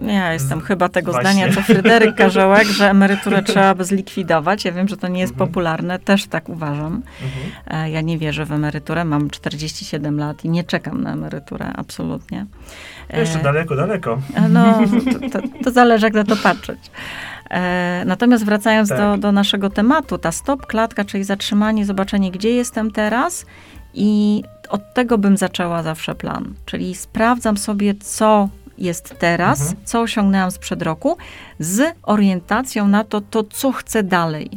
Ja 0.01 0.33
jestem 0.33 0.61
chyba 0.61 0.89
tego 0.89 1.11
właśnie. 1.11 1.31
zdania, 1.31 1.53
co 1.53 1.61
Fryderyk 1.61 2.15
Karzełek, 2.15 2.67
że 2.67 2.89
emeryturę 2.89 3.43
trzeba 3.53 3.75
by 3.75 3.85
zlikwidować. 3.85 4.65
Ja 4.65 4.71
wiem, 4.71 4.87
że 4.87 4.97
to 4.97 5.07
nie 5.07 5.19
jest 5.19 5.33
Mhm. 5.33 5.49
popularne, 5.49 5.99
też 5.99 6.27
tak 6.27 6.49
uważam. 6.49 7.01
Mhm. 7.23 7.81
E, 7.85 7.89
Ja 7.91 8.01
nie 8.01 8.17
wierzę 8.17 8.45
w 8.45 8.51
emeryturę, 8.51 9.05
mam 9.05 9.29
47 9.29 10.19
lat 10.19 10.45
i 10.45 10.49
nie 10.49 10.63
czekam 10.63 11.01
na 11.03 11.13
emeryturę, 11.13 11.65
absolutnie. 11.75 12.45
Jeszcze 13.13 13.39
E, 13.39 13.43
daleko, 13.43 13.75
daleko. 13.75 14.17
No, 14.49 14.79
to, 15.31 15.39
to, 15.39 15.47
to 15.63 15.71
zależy, 15.71 16.05
jak 16.05 16.13
na 16.13 16.23
to 16.23 16.35
patrzeć. 16.35 16.79
E, 17.51 18.03
natomiast 18.05 18.45
wracając 18.45 18.89
Tak. 18.89 18.97
do, 18.97 19.17
do 19.17 19.31
naszego 19.31 19.69
tematu, 19.69 20.17
ta 20.17 20.31
stop 20.31 20.65
klatka, 20.65 21.05
czyli 21.05 21.23
zatrzymanie, 21.23 21.85
zobaczenie, 21.85 22.31
gdzie 22.31 22.49
jestem 22.49 22.91
teraz 22.91 23.45
i 23.93 24.43
od 24.69 24.93
tego 24.93 25.17
bym 25.17 25.37
zaczęła 25.37 25.83
zawsze 25.83 26.15
plan. 26.15 26.53
Czyli 26.65 26.95
sprawdzam 26.95 27.57
sobie, 27.57 27.95
co 27.95 28.49
jest 28.77 29.15
teraz, 29.19 29.61
Mhm. 29.61 29.77
co 29.85 30.01
osiągnęłam 30.01 30.51
sprzed 30.51 30.81
roku, 30.81 31.17
z 31.59 31.95
orientacją 32.03 32.87
na 32.87 33.03
to, 33.03 33.21
to 33.21 33.43
co 33.43 33.71
chcę 33.71 34.03
dalej. 34.03 34.49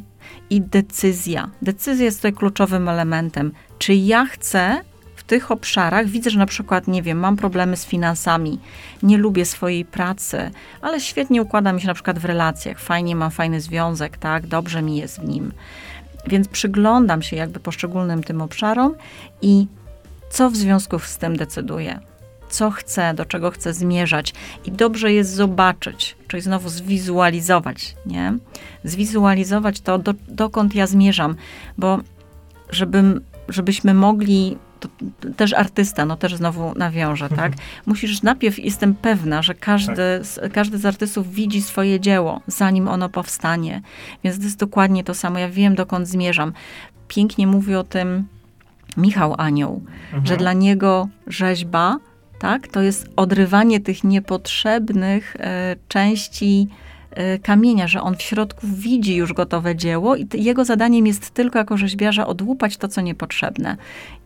I 0.50 0.60
decyzja. 0.60 1.50
Decyzja 1.62 2.04
jest 2.04 2.18
tutaj 2.18 2.32
kluczowym 2.32 2.88
elementem. 2.88 3.52
Czy 3.78 3.94
ja 3.94 4.26
chcę 4.26 4.80
w 5.16 5.22
tych 5.22 5.50
obszarach, 5.50 6.06
widzę, 6.06 6.30
że 6.30 6.38
na 6.38 6.46
przykład, 6.46 6.88
nie 6.88 7.02
wiem, 7.02 7.18
mam 7.18 7.36
problemy 7.36 7.76
z 7.76 7.86
finansami, 7.86 8.60
nie 9.02 9.18
lubię 9.18 9.44
swojej 9.44 9.84
pracy, 9.84 10.50
ale 10.82 11.00
świetnie 11.00 11.42
układa 11.42 11.72
mi 11.72 11.80
się 11.80 11.86
na 11.86 11.94
przykład 11.94 12.18
w 12.18 12.24
relacjach, 12.24 12.80
fajnie 12.80 13.16
mam 13.16 13.30
fajny 13.30 13.60
związek, 13.60 14.16
tak, 14.16 14.46
dobrze 14.46 14.82
mi 14.82 14.96
jest 14.96 15.20
w 15.20 15.24
nim. 15.24 15.52
Więc 16.26 16.48
przyglądam 16.48 17.22
się 17.22 17.36
jakby 17.36 17.60
poszczególnym 17.60 18.22
tym 18.22 18.42
obszarom 18.42 18.94
i 19.42 19.66
co 20.30 20.50
w 20.50 20.56
związku 20.56 20.98
z 20.98 21.18
tym 21.18 21.36
decyduję. 21.36 22.00
Co 22.50 22.70
chcę, 22.70 23.14
do 23.14 23.24
czego 23.24 23.50
chcę 23.50 23.74
zmierzać. 23.74 24.34
I 24.64 24.72
dobrze 24.72 25.12
jest 25.12 25.34
zobaczyć, 25.34 26.16
czyli 26.28 26.42
znowu 26.42 26.68
zwizualizować, 26.68 27.94
nie? 28.06 28.34
Zwizualizować 28.84 29.80
to, 29.80 29.98
do, 29.98 30.14
dokąd 30.28 30.74
ja 30.74 30.86
zmierzam, 30.86 31.34
bo 31.78 31.98
żebym, 32.70 33.20
żebyśmy 33.48 33.94
mogli, 33.94 34.58
to 34.80 34.88
też 35.36 35.52
artysta, 35.52 36.04
no 36.06 36.16
też 36.16 36.34
znowu 36.34 36.74
nawiążę, 36.76 37.28
tak? 37.28 37.52
Musisz 37.86 38.22
najpierw, 38.22 38.58
jestem 38.58 38.94
pewna, 38.94 39.42
że 39.42 39.54
każdy, 39.54 40.02
z, 40.22 40.52
każdy 40.52 40.78
z 40.78 40.86
artystów 40.86 41.32
widzi 41.32 41.62
swoje 41.62 42.00
dzieło, 42.00 42.40
zanim 42.46 42.88
ono 42.88 43.08
powstanie. 43.08 43.82
Więc 44.24 44.36
to 44.38 44.42
jest 44.42 44.58
dokładnie 44.58 45.04
to 45.04 45.14
samo. 45.14 45.38
Ja 45.38 45.48
wiem, 45.48 45.74
dokąd 45.74 46.08
zmierzam. 46.08 46.52
Pięknie 47.08 47.46
mówi 47.46 47.74
o 47.74 47.84
tym 47.84 48.26
Michał 48.96 49.34
Anioł, 49.38 49.82
Mhm. 50.04 50.26
że 50.26 50.36
dla 50.36 50.52
niego 50.52 51.08
rzeźba, 51.26 51.96
tak, 52.40 52.68
to 52.68 52.82
jest 52.82 53.08
odrywanie 53.16 53.80
tych 53.80 54.04
niepotrzebnych 54.04 55.36
e, 55.36 55.76
części 55.88 56.68
e, 57.10 57.38
kamienia, 57.38 57.88
że 57.88 58.02
on 58.02 58.16
w 58.16 58.22
środku 58.22 58.66
widzi 58.66 59.16
już 59.16 59.32
gotowe 59.32 59.76
dzieło 59.76 60.16
i 60.16 60.28
jego 60.34 60.64
zadaniem 60.64 61.06
jest 61.06 61.30
tylko 61.30 61.58
jako 61.58 61.76
rzeźbiarza 61.76 62.26
odłupać 62.26 62.76
to, 62.76 62.88
co 62.88 63.00
niepotrzebne 63.00 63.76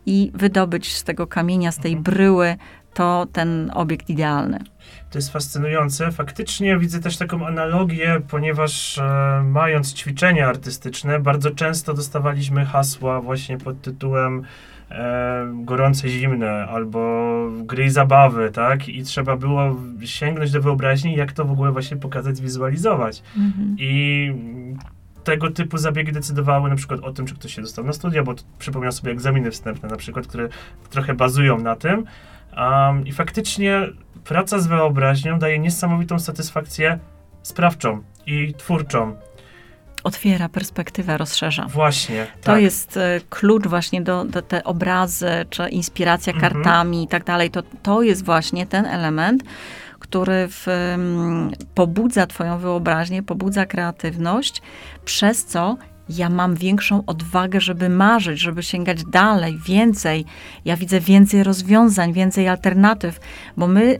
i 0.05 0.31
wydobyć 0.33 0.95
z 0.95 1.03
tego 1.03 1.27
kamienia, 1.27 1.71
z 1.71 1.77
tej 1.77 1.93
Mhm. 1.93 2.03
bryły 2.03 2.55
to 2.93 3.27
ten 3.33 3.71
obiekt 3.73 4.09
idealny. 4.09 4.59
To 5.11 5.17
jest 5.17 5.33
fascynujące. 5.33 6.11
Faktycznie 6.11 6.77
widzę 6.77 6.99
też 6.99 7.17
taką 7.17 7.47
analogię, 7.47 8.21
ponieważ 8.27 8.97
e, 8.97 9.41
mając 9.45 9.93
ćwiczenia 9.93 10.47
artystyczne, 10.47 11.19
bardzo 11.19 11.51
często 11.51 11.93
dostawaliśmy 11.93 12.65
hasła 12.65 13.21
właśnie 13.21 13.57
pod 13.57 13.81
tytułem 13.81 14.43
e, 14.91 15.47
gorące, 15.53 16.09
zimne, 16.09 16.67
albo 16.67 17.31
gry 17.63 17.85
i 17.85 17.89
zabawy, 17.89 18.51
tak? 18.51 18.89
I 18.89 19.03
trzeba 19.03 19.37
było 19.37 19.75
sięgnąć 20.05 20.51
do 20.51 20.61
wyobraźni, 20.61 21.15
jak 21.15 21.31
to 21.31 21.45
w 21.45 21.51
ogóle 21.51 21.71
właśnie 21.71 21.97
pokazać, 21.97 22.37
zwizualizować. 22.37 23.23
Mhm. 23.37 23.75
I 23.79 24.31
tego 25.23 25.51
typu 25.51 25.77
zabiegi 25.77 26.11
decydowały 26.11 26.69
na 26.69 26.75
przykład 26.75 26.99
o 26.99 27.13
tym, 27.13 27.25
czy 27.25 27.35
ktoś 27.35 27.53
się 27.55 27.61
dostał 27.61 27.85
na 27.85 27.93
studia, 27.93 28.23
bo 28.23 28.33
przypomniał 28.59 28.91
sobie 28.91 29.11
egzaminy 29.11 29.51
wstępne 29.51 29.89
na 29.89 29.97
przykład, 29.97 30.27
które 30.27 30.49
trochę 30.89 31.13
bazują 31.13 31.57
na 31.57 31.75
tym. 31.75 32.05
Um, 32.57 33.07
I 33.07 33.11
faktycznie 33.11 33.87
praca 34.23 34.59
z 34.59 34.67
wyobraźnią 34.67 35.39
daje 35.39 35.59
niesamowitą 35.59 36.19
satysfakcję 36.19 36.99
sprawczą 37.41 38.01
i 38.25 38.53
twórczą. 38.57 39.15
Otwiera 40.05 40.49
perspektywę, 40.49 41.17
rozszerza. 41.17 41.65
Właśnie. 41.67 42.27
To 42.41 42.45
tak. 42.45 42.61
jest 42.61 42.97
e, 42.97 43.21
klucz 43.29 43.67
właśnie 43.67 44.01
do, 44.01 44.25
do 44.25 44.41
te 44.41 44.63
obrazy, 44.63 45.29
czy 45.49 45.69
inspiracja 45.69 46.33
Mhm. 46.33 46.53
kartami 46.53 47.03
i 47.03 47.07
tak 47.07 47.23
dalej. 47.23 47.51
To, 47.51 47.63
to 47.83 48.01
jest 48.01 48.25
właśnie 48.25 48.65
ten 48.67 48.85
element, 48.85 49.43
który 49.99 50.47
w, 50.47 50.67
mm, 50.67 51.51
pobudza 51.75 52.27
twoją 52.27 52.57
wyobraźnię, 52.59 53.23
pobudza 53.23 53.65
kreatywność, 53.65 54.61
przez 55.05 55.45
co 55.45 55.77
ja 56.09 56.29
mam 56.29 56.55
większą 56.55 57.03
odwagę, 57.05 57.61
żeby 57.61 57.89
marzyć, 57.89 58.39
żeby 58.39 58.63
sięgać 58.63 59.03
dalej, 59.03 59.59
więcej. 59.67 60.25
Ja 60.65 60.77
widzę 60.77 60.99
więcej 60.99 61.43
rozwiązań, 61.43 62.13
więcej 62.13 62.47
alternatyw, 62.47 63.19
bo 63.57 63.67
my 63.67 63.99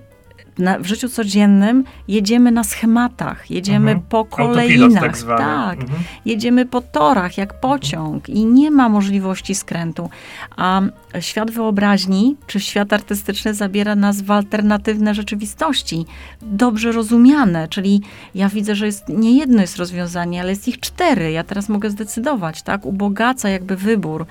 na, 0.57 0.79
w 0.79 0.85
życiu 0.85 1.09
codziennym 1.09 1.83
jedziemy 2.07 2.51
na 2.51 2.63
schematach, 2.63 3.51
jedziemy 3.51 3.91
Mhm. 3.91 4.07
po 4.09 4.25
kolejnach. 4.25 5.03
tak 5.03 5.17
tak 5.37 5.81
Mhm. 5.81 6.03
jedziemy 6.25 6.65
po 6.65 6.81
torach 6.81 7.37
jak 7.37 7.59
pociąg 7.59 8.29
i 8.29 8.45
nie 8.45 8.71
ma 8.71 8.89
możliwości 8.89 9.55
skrętu. 9.55 10.09
A 10.57 10.81
świat 11.19 11.51
wyobraźni 11.51 12.35
czy 12.47 12.59
świat 12.59 12.93
artystyczny 12.93 13.53
zabiera 13.53 13.95
nas 13.95 14.21
w 14.21 14.31
alternatywne 14.31 15.15
rzeczywistości, 15.15 16.05
dobrze 16.41 16.91
rozumiane, 16.91 17.67
czyli 17.67 18.01
ja 18.35 18.49
widzę, 18.49 18.75
że 18.75 18.85
jest 18.85 19.09
nie 19.09 19.37
jedno 19.37 19.61
jest 19.61 19.77
rozwiązanie, 19.77 20.41
ale 20.41 20.49
jest 20.49 20.67
ich 20.67 20.79
cztery. 20.79 21.31
Ja 21.31 21.43
teraz 21.43 21.69
mogę 21.69 21.89
zdecydować, 21.89 22.61
tak? 22.63 22.85
Ubogaca 22.85 23.49
jakby 23.49 23.75
wybór, 23.75 24.25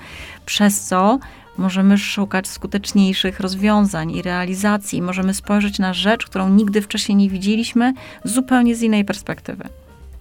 przez 0.45 0.81
co 0.81 1.19
możemy 1.57 1.97
szukać 1.97 2.47
skuteczniejszych 2.47 3.39
rozwiązań 3.39 4.11
i 4.11 4.21
realizacji. 4.21 5.01
Możemy 5.01 5.33
spojrzeć 5.33 5.79
na 5.79 5.93
rzecz, 5.93 6.25
którą 6.25 6.49
nigdy 6.49 6.81
wcześniej 6.81 7.15
nie 7.15 7.29
widzieliśmy, 7.29 7.93
zupełnie 8.23 8.75
z 8.75 8.81
innej 8.81 9.05
perspektywy. 9.05 9.69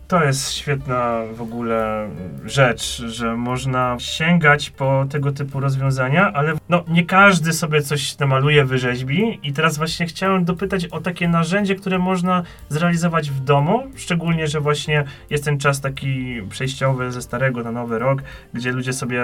To 0.09 0.25
jest 0.25 0.53
świetna 0.53 1.20
w 1.35 1.42
ogóle 1.42 2.09
rzecz, 2.44 3.03
że 3.07 3.37
można 3.37 3.97
sięgać 3.99 4.70
po 4.70 5.07
tego 5.11 5.33
typu 5.33 5.61
rozwiązania, 5.61 6.33
ale 6.33 6.53
no, 6.68 6.85
nie 6.88 7.05
każdy 7.05 7.53
sobie 7.53 7.83
coś 7.83 8.18
namaluje, 8.18 8.64
wyrzeźbi. 8.64 9.40
I 9.42 9.53
teraz 9.53 9.79
właśnie 9.79 10.07
chciałem 10.07 10.44
dopytać 10.44 10.87
o 10.87 11.01
takie 11.01 11.29
narzędzie, 11.29 11.75
które 11.75 11.99
można 11.99 12.42
zrealizować 12.68 13.31
w 13.31 13.40
domu, 13.40 13.83
szczególnie, 13.97 14.49
że 14.49 14.61
właśnie 14.61 15.05
jest 15.31 15.44
ten 15.44 15.59
czas 15.59 15.81
taki 15.81 16.42
przejściowy 16.51 17.12
ze 17.12 17.23
starego 17.23 17.62
na 17.62 17.73
nowy 17.73 17.99
rok, 17.99 18.23
gdzie 18.55 18.73
ludzie 18.73 18.92
sobie 18.92 19.23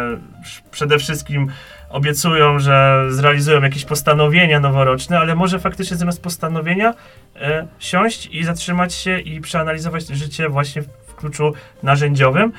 przede 0.70 0.98
wszystkim 0.98 1.50
obiecują, 1.90 2.58
że 2.58 3.06
zrealizują 3.10 3.62
jakieś 3.62 3.84
postanowienia 3.84 4.60
noworoczne, 4.60 5.18
ale 5.18 5.34
może 5.34 5.58
faktycznie 5.58 5.96
zamiast 5.96 6.22
postanowienia 6.22 6.94
e, 7.36 7.66
siąść 7.78 8.26
i 8.32 8.44
zatrzymać 8.44 8.94
się 8.94 9.18
i 9.20 9.40
przeanalizować 9.40 10.06
życie 10.06 10.48
właśnie 10.48 10.82
w, 10.82 10.86
w 11.06 11.14
kluczu 11.14 11.52
narzędziowym. 11.82 12.52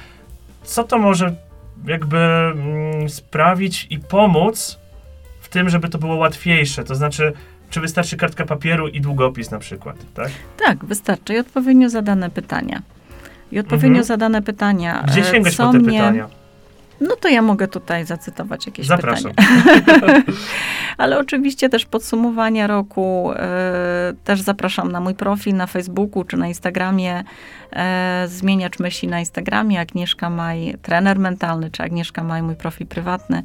Co 0.64 0.84
to 0.84 0.98
może 0.98 1.36
jakby 1.88 2.18
mm, 2.18 3.10
sprawić 3.10 3.88
i 3.90 4.00
pomóc 4.00 4.80
w 5.42 5.50
tym, 5.50 5.70
żeby 5.70 5.90
to 5.90 5.98
było 5.98 6.16
łatwiejsze? 6.16 6.84
To 6.84 6.96
znaczy, 6.96 7.34
czy 7.70 7.82
wystarczy 7.82 8.18
kartka 8.18 8.46
papieru 8.46 8.88
i 8.88 9.02
długopis 9.02 9.52
na 9.52 9.60
przykład, 9.60 9.96
tak? 10.14 10.30
Tak, 10.66 10.86
wystarczy 10.86 11.34
i 11.34 11.38
odpowiednio 11.40 11.90
zadane 11.90 12.30
pytania. 12.30 12.82
I 13.52 13.60
odpowiednio 13.60 13.88
Mhm. 13.90 14.04
zadane 14.06 14.42
pytania. 14.42 15.04
Gdzie 15.08 15.22
e, 15.22 15.24
sięgać 15.32 15.56
co 15.56 15.66
po 15.66 15.72
te 15.72 15.78
mnie- 15.80 15.92
pytania? 16.00 16.28
No 17.02 17.16
to 17.16 17.30
ja 17.30 17.42
mogę 17.42 17.68
tutaj 17.68 18.06
zacytować 18.06 18.66
jakieś 18.66 18.88
Zapraszam. 18.88 19.32
pytania. 19.32 20.22
Ale 20.98 21.20
oczywiście 21.20 21.70
też 21.70 21.86
podsumowania 21.86 22.68
roku 22.68 23.32
e, 23.36 24.14
też 24.24 24.42
zapraszam 24.42 24.92
na 24.92 25.00
mój 25.00 25.16
profil 25.16 25.56
na 25.56 25.68
Facebooku 25.68 26.24
czy 26.24 26.38
na 26.38 26.48
Instagramie. 26.48 27.24
E, 27.74 28.26
zmieniacz 28.28 28.80
myśli 28.80 29.08
na 29.08 29.20
Instagramie, 29.20 29.80
Agnieszka 29.80 30.30
Maj, 30.30 30.78
trener 30.82 31.20
mentalny, 31.20 31.72
czy 31.72 31.84
Agnieszka 31.84 32.24
Maj, 32.24 32.44
mój 32.44 32.56
profil 32.56 32.88
prywatny. 32.88 33.44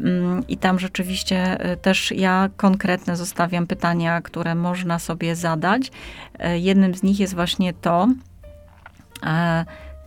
Mm, 0.00 0.46
I 0.48 0.56
tam 0.56 0.78
rzeczywiście 0.78 1.60
e, 1.60 1.76
też 1.76 2.12
ja 2.12 2.48
konkretne 2.56 3.16
zostawiam 3.16 3.66
pytania, 3.66 4.20
które 4.22 4.54
można 4.54 4.98
sobie 4.98 5.36
zadać. 5.36 5.90
Jednym 6.54 6.94
z 6.94 7.02
nich 7.02 7.20
jest 7.20 7.34
właśnie 7.34 7.72
to, 7.72 8.08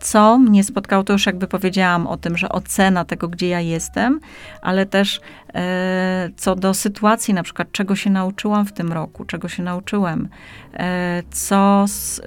co 0.01 0.37
mnie 0.37 0.63
spotkało, 0.63 1.03
to 1.03 1.13
już 1.13 1.25
jakby 1.25 1.47
powiedziałam 1.47 2.07
o 2.07 2.17
tym, 2.17 2.37
że 2.37 2.49
ocena 2.49 3.05
tego, 3.05 3.27
gdzie 3.27 3.47
ja 3.47 3.59
jestem, 3.59 4.19
ale 4.61 4.85
też 4.85 5.21
e, 5.53 6.29
co 6.37 6.55
do 6.55 6.73
sytuacji, 6.73 7.33
na 7.33 7.43
przykład 7.43 7.71
czego 7.71 7.95
się 7.95 8.09
nauczyłam 8.09 8.65
w 8.65 8.73
tym 8.73 8.93
roku, 8.93 9.25
czego 9.25 9.47
się 9.49 9.63
nauczyłem, 9.63 10.29
e, 10.73 11.23
co 11.31 11.85
z, 11.87 12.21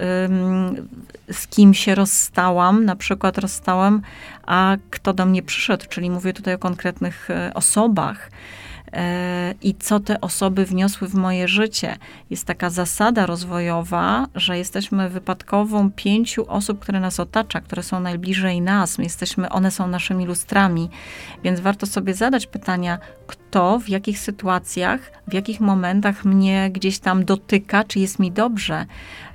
z 1.31 1.47
kim 1.47 1.73
się 1.73 1.95
rozstałam, 1.95 2.85
na 2.85 2.95
przykład 2.95 3.37
rozstałam, 3.37 4.01
a 4.45 4.77
kto 4.89 5.13
do 5.13 5.25
mnie 5.25 5.43
przyszedł, 5.43 5.85
czyli 5.89 6.09
mówię 6.09 6.33
tutaj 6.33 6.53
o 6.53 6.57
konkretnych 6.57 7.29
e, 7.29 7.51
osobach. 7.53 8.29
E, 8.95 9.53
I 9.61 9.75
co 9.75 9.99
te 9.99 10.21
osoby 10.21 10.65
wniosły 10.65 11.07
w 11.07 11.13
moje 11.13 11.47
życie. 11.47 11.97
Jest 12.29 12.45
taka 12.45 12.69
zasada 12.69 13.25
rozwojowa, 13.25 14.27
że 14.35 14.57
jesteśmy 14.57 15.09
wypadkową 15.09 15.91
pięciu 15.91 16.51
osób, 16.51 16.79
które 16.79 16.99
nas 16.99 17.19
otacza, 17.19 17.61
które 17.61 17.83
są 17.83 17.99
najbliżej 17.99 18.61
nas. 18.61 18.97
My 18.97 19.03
jesteśmy, 19.03 19.49
one 19.49 19.71
są 19.71 19.87
naszymi 19.87 20.25
lustrami, 20.25 20.89
więc 21.43 21.59
warto 21.59 21.85
sobie 21.85 22.13
zadać 22.13 22.47
pytania, 22.47 22.99
kto, 23.27 23.44
w 23.79 23.89
jakich 23.89 24.19
sytuacjach, 24.19 24.99
w 25.27 25.33
jakich 25.33 25.59
momentach 25.59 26.25
mnie 26.25 26.69
gdzieś 26.71 26.99
tam 26.99 27.25
dotyka, 27.25 27.83
czy 27.83 27.99
jest 27.99 28.19
mi 28.19 28.31
dobrze. 28.31 28.85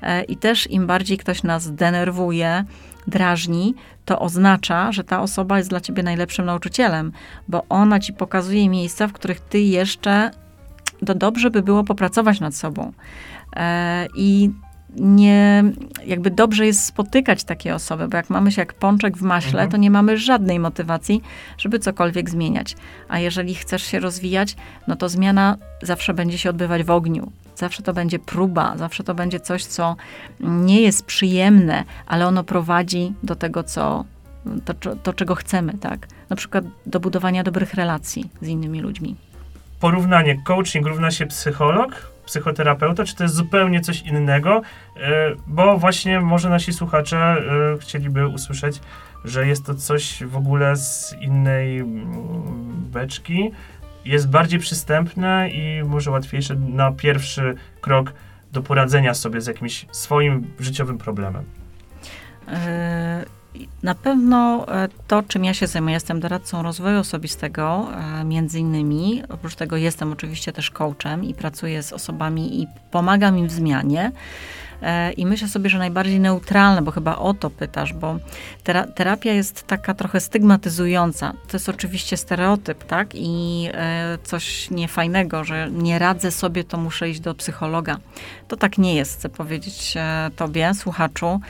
E, 0.03 0.23
I 0.23 0.37
też 0.37 0.71
im 0.71 0.87
bardziej 0.87 1.19
ktoś 1.19 1.43
nas 1.43 1.75
denerwuje, 1.75 2.65
drażni, 3.07 3.75
to 4.05 4.19
oznacza, 4.19 4.93
że 4.93 5.05
ta 5.05 5.21
osoba 5.23 5.59
jest 5.59 5.71
dla 5.71 5.81
ciebie 5.81 6.03
najlepszym 6.03 6.45
nauczycielem, 6.45 7.13
bo 7.49 7.65
ona 7.69 8.01
ci 8.01 8.13
pokazuje 8.13 8.69
miejsca, 8.69 9.07
w 9.07 9.13
których 9.13 9.41
ty 9.41 9.61
jeszcze 9.61 10.31
to 11.07 11.15
dobrze 11.15 11.51
by 11.51 11.63
było 11.63 11.85
popracować 11.85 12.41
nad 12.41 12.55
sobą. 12.55 12.93
E, 13.57 14.07
I 14.15 14.51
nie, 14.97 15.65
jakby 16.07 16.31
dobrze 16.31 16.67
jest 16.67 16.85
spotykać 16.85 17.45
takie 17.45 17.75
osoby, 17.75 18.09
bo 18.09 18.17
jak 18.17 18.31
mamy 18.31 18.53
się 18.53 18.63
jak 18.63 18.75
pączek 18.75 19.17
w 19.17 19.23
maśle, 19.23 19.51
Mhm. 19.51 19.71
to 19.71 19.77
nie 19.77 19.91
mamy 19.91 20.19
żadnej 20.19 20.59
motywacji, 20.59 21.23
żeby 21.59 21.79
cokolwiek 21.79 22.31
zmieniać. 22.31 22.77
A 23.09 23.19
jeżeli 23.19 23.55
chcesz 23.55 23.83
się 23.83 24.01
rozwijać, 24.01 24.57
no 24.89 24.97
to 24.97 25.09
zmiana 25.09 25.57
zawsze 25.83 26.15
będzie 26.15 26.39
się 26.39 26.51
odbywać 26.51 26.83
w 26.83 26.91
ogniu. 26.91 27.33
Zawsze 27.57 27.83
to 27.83 27.93
będzie 27.93 28.19
próba, 28.19 28.77
zawsze 28.77 29.05
to 29.05 29.15
będzie 29.15 29.41
coś, 29.41 29.65
co 29.65 29.97
nie 30.41 30.81
jest 30.81 31.07
przyjemne, 31.07 31.85
ale 32.07 32.27
ono 32.27 32.45
prowadzi 32.45 33.13
do 33.23 33.37
tego, 33.37 33.63
co, 33.63 34.05
to, 34.65 34.75
to, 34.75 34.97
to 34.97 35.13
czego 35.13 35.35
chcemy, 35.35 35.73
tak? 35.79 36.07
Na 36.31 36.37
przykład 36.37 36.65
do 36.87 37.01
budowania 37.01 37.43
dobrych 37.43 37.75
relacji 37.75 38.31
z 38.43 38.49
innymi 38.49 38.81
ludźmi. 38.81 39.17
Porównanie 39.81 40.43
coaching 40.45 40.87
równa 40.87 41.11
się 41.11 41.27
psycholog, 41.27 42.13
psychoterapeuta, 42.31 43.05
czy 43.05 43.17
to 43.17 43.23
jest 43.25 43.35
zupełnie 43.35 43.81
coś 43.81 44.03
innego? 44.03 44.63
E, 44.97 45.35
Bo 45.47 45.79
właśnie 45.79 46.21
może 46.21 46.51
nasi 46.51 46.73
słuchacze 46.73 47.17
e, 47.17 47.79
chcieliby 47.79 48.27
usłyszeć, 48.27 48.81
że 49.25 49.47
jest 49.47 49.67
to 49.67 49.75
coś 49.75 50.25
w 50.25 50.37
ogóle 50.37 50.77
z 50.77 51.17
innej 51.21 51.79
mm, 51.79 52.05
beczki, 52.93 53.51
jest 54.05 54.31
bardziej 54.31 54.59
przystępne 54.59 55.51
i 55.51 55.83
może 55.85 56.11
łatwiejsze 56.11 56.55
na 56.55 56.93
pierwszy 56.93 57.55
krok 57.81 58.13
do 58.53 58.63
poradzenia 58.63 59.15
sobie 59.15 59.41
z 59.41 59.47
jakimś 59.47 59.87
swoim 59.93 60.47
życiowym 60.61 60.99
problemem. 60.99 61.45
E, 62.49 63.25
Na 63.83 63.95
pewno 63.95 64.67
e, 64.69 64.89
to, 65.09 65.23
czym 65.23 65.45
ja 65.45 65.55
się 65.55 65.67
zajmuję, 65.67 65.95
jestem 65.95 66.21
doradcą 66.21 66.63
rozwoju 66.63 66.99
osobistego, 66.99 67.89
e, 68.21 68.25
między 68.25 68.59
innymi. 68.59 69.23
Oprócz 69.29 69.55
tego 69.55 69.77
jestem 69.77 70.13
oczywiście 70.13 70.53
też 70.53 70.71
coachem 70.71 71.25
i 71.25 71.35
pracuję 71.35 71.83
z 71.83 71.93
osobami 71.93 72.63
i 72.63 72.67
pomagam 72.91 73.39
im 73.39 73.49
w 73.49 73.53
zmianie. 73.53 74.13
E, 74.83 75.13
I 75.13 75.27
myślę 75.27 75.49
sobie, 75.49 75.71
że 75.71 75.79
najbardziej 75.79 76.21
neutralne, 76.21 76.83
bo 76.83 76.91
chyba 76.91 77.17
o 77.17 77.35
to 77.35 77.51
pytasz, 77.51 77.93
bo 77.93 78.17
tera 78.65 78.87
terapia 78.87 79.33
jest 79.33 79.67
taka 79.67 79.95
trochę 79.95 80.21
stygmatyzująca. 80.21 81.33
To 81.33 81.53
jest 81.53 81.69
oczywiście 81.69 82.17
stereotyp, 82.17 82.85
tak? 82.85 83.09
I 83.15 83.69
coś 84.23 84.71
niefajnego, 84.71 85.45
że 85.45 85.69
nie 85.71 85.99
radzę 85.99 86.31
sobie, 86.31 86.65
to 86.65 86.77
muszę 86.77 87.11
iść 87.11 87.21
do 87.21 87.35
psychologa. 87.35 87.97
To 88.49 88.57
tak 88.57 88.79
nie 88.79 88.95
jest, 88.95 89.19
chcę 89.19 89.29
powiedzieć 89.29 89.95
tobie, 90.37 90.75
słuchaczu. 90.75 91.41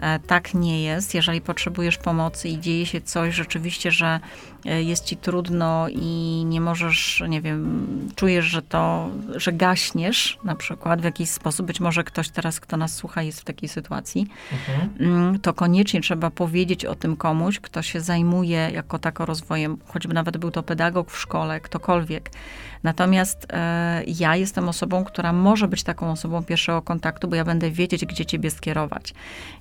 E, 0.00 0.18
Tak 0.18 0.54
nie 0.54 0.82
jest. 0.82 1.14
Jeżeli 1.14 1.40
potrzebujesz 1.40 1.98
pomocy 1.98 2.48
i 2.48 2.60
dzieje 2.60 2.86
się 2.86 3.00
coś 3.00 3.34
rzeczywiście, 3.34 3.90
że 3.90 4.20
jest 4.64 5.04
ci 5.04 5.16
trudno 5.16 5.86
i 5.88 6.42
nie 6.46 6.60
możesz, 6.60 7.22
nie 7.28 7.40
wiem, 7.40 7.88
czujesz, 8.16 8.44
że 8.44 8.62
to, 8.62 9.08
że 9.36 9.52
gaśniesz 9.52 10.38
na 10.44 10.54
przykład 10.54 11.00
w 11.00 11.04
jakiś 11.04 11.30
sposób, 11.30 11.66
być 11.66 11.80
może 11.80 12.04
ktoś 12.04 12.28
teraz, 12.28 12.60
kto 12.60 12.76
nas 12.76 12.94
słucha, 12.94 13.22
jest 13.22 13.40
w 13.40 13.44
takiej 13.44 13.68
sytuacji, 13.68 14.26
Mhm. 14.52 14.90
mm, 15.00 15.38
to 15.40 15.54
koniecznie 15.54 16.00
trzeba 16.00 16.30
powiedzieć 16.30 16.84
o 16.84 16.94
tym 16.94 17.16
komuś, 17.16 17.60
kto 17.60 17.82
się 17.82 18.00
zajmuje 18.00 18.70
jako 18.74 18.98
tako 18.98 19.26
rozwojem, 19.26 19.78
choćby 19.86 20.14
nawet 20.14 20.36
był 20.36 20.50
to 20.50 20.62
pedagog 20.62 21.10
w 21.10 21.18
szkole, 21.18 21.60
ktokolwiek. 21.60 22.30
Natomiast 22.82 23.46
e, 23.52 24.02
ja 24.06 24.36
jestem 24.36 24.68
osobą, 24.68 25.04
która 25.04 25.32
może 25.32 25.68
być 25.68 25.82
taką 25.82 26.10
osobą 26.12 26.44
pierwszego 26.44 26.82
kontaktu, 26.82 27.28
bo 27.28 27.36
ja 27.36 27.44
będę 27.44 27.70
wiedzieć, 27.70 28.06
gdzie 28.06 28.26
ciebie 28.26 28.50
skierować. 28.50 29.14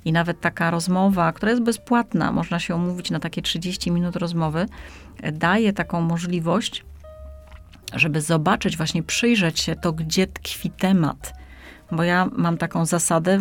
I 0.06 0.12
nawet 0.12 0.42
taka 0.42 0.72
rozmowa, 0.72 1.32
która 1.34 1.52
jest 1.52 1.64
bezpłatna, 1.64 2.32
można 2.32 2.60
się 2.60 2.76
umówić 2.76 3.12
na 3.12 3.20
takie 3.20 3.42
30 3.42 3.92
minut 3.92 4.16
rozmowy, 4.16 4.60
e, 4.60 4.66
daje 5.32 5.74
taką 5.74 6.02
możliwość, 6.02 6.86
żeby 7.94 8.22
zobaczyć, 8.22 8.78
właśnie 8.78 9.04
przyjrzeć 9.04 9.60
się 9.60 9.76
to, 9.76 9.94
gdzie 9.94 10.28
tkwi 10.28 10.70
temat. 10.70 11.39
Bo 11.92 12.04
ja 12.04 12.30
mam 12.38 12.58
taką 12.58 12.86
zasadę, 12.86 13.40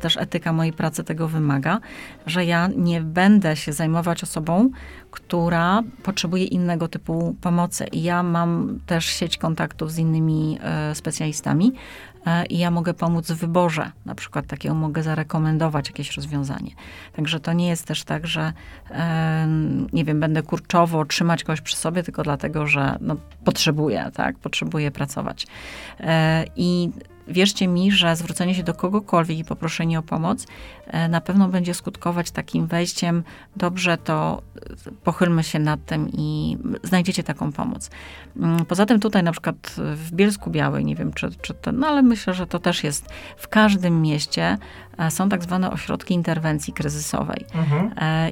też 0.00 0.16
etyka 0.16 0.52
mojej 0.52 0.72
pracy 0.72 1.04
tego 1.04 1.28
wymaga, 1.28 1.80
że 2.26 2.44
ja 2.44 2.68
nie 2.76 3.00
będę 3.00 3.56
się 3.56 3.72
zajmować 3.72 4.22
osobą, 4.22 4.70
która 5.10 5.82
potrzebuje 6.02 6.44
innego 6.44 6.88
typu 6.88 7.36
pomocy. 7.40 7.86
I 7.92 8.02
ja 8.02 8.22
mam 8.22 8.78
też 8.86 9.04
sieć 9.04 9.38
kontaktów 9.38 9.92
z 9.92 9.98
innymi 9.98 10.58
e, 10.62 10.94
specjalistami 10.94 11.72
e, 12.26 12.46
i 12.46 12.58
ja 12.58 12.70
mogę 12.70 12.94
pomóc 12.94 13.32
w 13.32 13.36
wyborze, 13.36 13.92
na 14.04 14.14
przykład 14.14 14.46
takiego 14.46 14.74
mogę 14.74 15.02
zarekomendować 15.02 15.88
jakieś 15.88 16.16
rozwiązanie. 16.16 16.70
Także 17.12 17.40
to 17.40 17.52
nie 17.52 17.68
jest 17.68 17.86
też 17.86 18.04
tak, 18.04 18.26
że 18.26 18.52
e, 18.90 19.46
nie 19.92 20.04
wiem, 20.04 20.20
będę 20.20 20.42
kurczowo 20.42 21.04
trzymać 21.04 21.44
kogoś 21.44 21.60
przy 21.60 21.76
sobie 21.76 22.02
tylko 22.02 22.22
dlatego, 22.22 22.66
że 22.66 22.96
no, 23.00 23.16
potrzebuję, 23.44 24.10
tak, 24.14 24.38
potrzebuję 24.38 24.90
pracować. 24.90 25.46
E, 26.00 26.44
I 26.56 26.90
wierzcie 27.28 27.68
mi, 27.68 27.92
że 27.92 28.16
zwrócenie 28.16 28.54
się 28.54 28.62
do 28.62 28.74
kogokolwiek 28.74 29.38
i 29.38 29.44
poproszenie 29.44 29.98
o 29.98 30.02
pomoc 30.02 30.46
e, 30.86 31.08
na 31.08 31.20
pewno 31.20 31.48
będzie 31.48 31.74
skutkować 31.74 32.30
takim 32.30 32.66
wejściem, 32.66 33.24
dobrze, 33.56 33.98
to 33.98 34.42
e, 34.56 34.92
pochylmy 35.04 35.42
się 35.42 35.58
nad 35.58 35.84
tym 35.86 36.08
i 36.12 36.58
znajdziecie 36.82 37.22
taką 37.22 37.52
pomoc. 37.52 37.90
Mm, 38.36 38.64
Poza 38.64 38.86
tym 38.86 39.00
tutaj 39.00 39.22
na 39.22 39.32
przykład 39.32 39.74
w 39.78 40.12
Bielsku 40.12 40.50
Białej, 40.50 40.84
nie 40.84 40.96
wiem 40.96 41.12
czy, 41.12 41.30
czy 41.42 41.54
to, 41.54 41.72
no 41.72 41.86
ale 41.86 42.02
myślę, 42.02 42.34
że 42.34 42.46
to 42.46 42.58
też 42.58 42.84
jest 42.84 43.08
w 43.36 43.48
każdym 43.48 44.02
mieście, 44.02 44.58
e, 44.98 45.10
są 45.10 45.28
tak 45.28 45.42
zwane 45.42 45.70
ośrodki 45.70 46.14
interwencji 46.14 46.72
kryzysowej. 46.72 47.44
Mhm. 47.54 47.90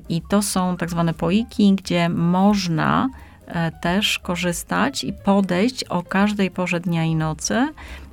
I 0.09 0.23
to 0.29 0.43
są 0.43 0.77
tak 0.77 0.91
zwane 0.91 1.15
poiki, 1.15 1.75
gdzie 1.75 2.09
można 2.09 3.09
też 3.81 4.19
korzystać 4.19 5.05
i 5.05 5.13
podejść 5.13 5.85
o 5.85 6.03
każdej 6.03 6.51
porze 6.51 6.81
dnia 6.81 7.05
i 7.05 7.15
nocy 7.15 7.69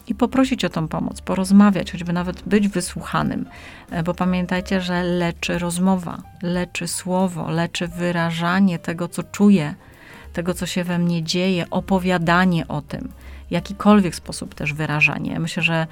i 0.07 0.15
poprosić 0.15 0.65
o 0.65 0.69
tą 0.69 0.87
pomoc, 0.87 1.21
porozmawiać, 1.21 1.91
choćby 1.91 2.13
nawet 2.13 2.41
być 2.41 2.67
wysłuchanym. 2.67 3.45
E, 3.91 4.03
Bo 4.03 4.13
pamiętajcie, 4.13 4.81
że 4.81 5.03
leczy 5.03 5.59
rozmowa, 5.59 6.17
leczy 6.41 6.87
słowo, 6.87 7.51
leczy 7.51 7.87
wyrażanie 7.87 8.79
tego, 8.79 9.07
co 9.07 9.23
czuję, 9.23 9.75
tego, 10.33 10.53
co 10.53 10.65
się 10.65 10.83
we 10.83 10.99
mnie 10.99 11.23
dzieje, 11.23 11.65
opowiadanie 11.69 12.67
o 12.67 12.81
tym, 12.81 13.11
jakikolwiek 13.51 14.15
sposób 14.15 14.55
też 14.55 14.73
wyrażanie. 14.73 15.39
Myślę, 15.39 15.63
że 15.63 15.87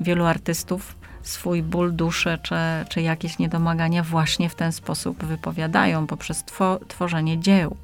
wielu 0.00 0.24
artystów 0.24 0.94
swój 1.22 1.62
ból 1.62 1.94
duszy 1.94 2.38
czy, 2.42 2.54
czy 2.88 3.02
jakieś 3.02 3.38
niedomagania 3.38 4.02
właśnie 4.02 4.48
w 4.48 4.54
ten 4.54 4.72
sposób 4.72 5.24
wypowiadają 5.24 6.06
poprzez 6.06 6.44
two, 6.44 6.80
tworzenie 6.88 7.38
dzieł 7.38 7.76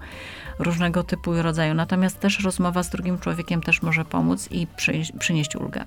różnego 0.58 1.02
typu 1.02 1.34
i 1.34 1.42
rodzaju. 1.42 1.74
Natomiast 1.74 2.20
też 2.20 2.44
rozmowa 2.44 2.82
z 2.82 2.90
drugim 2.90 3.18
człowiekiem 3.18 3.60
też 3.60 3.82
może 3.82 4.04
pomóc 4.04 4.48
i 4.50 4.66
przynieść, 5.18 5.56
ulgę. 5.56 5.84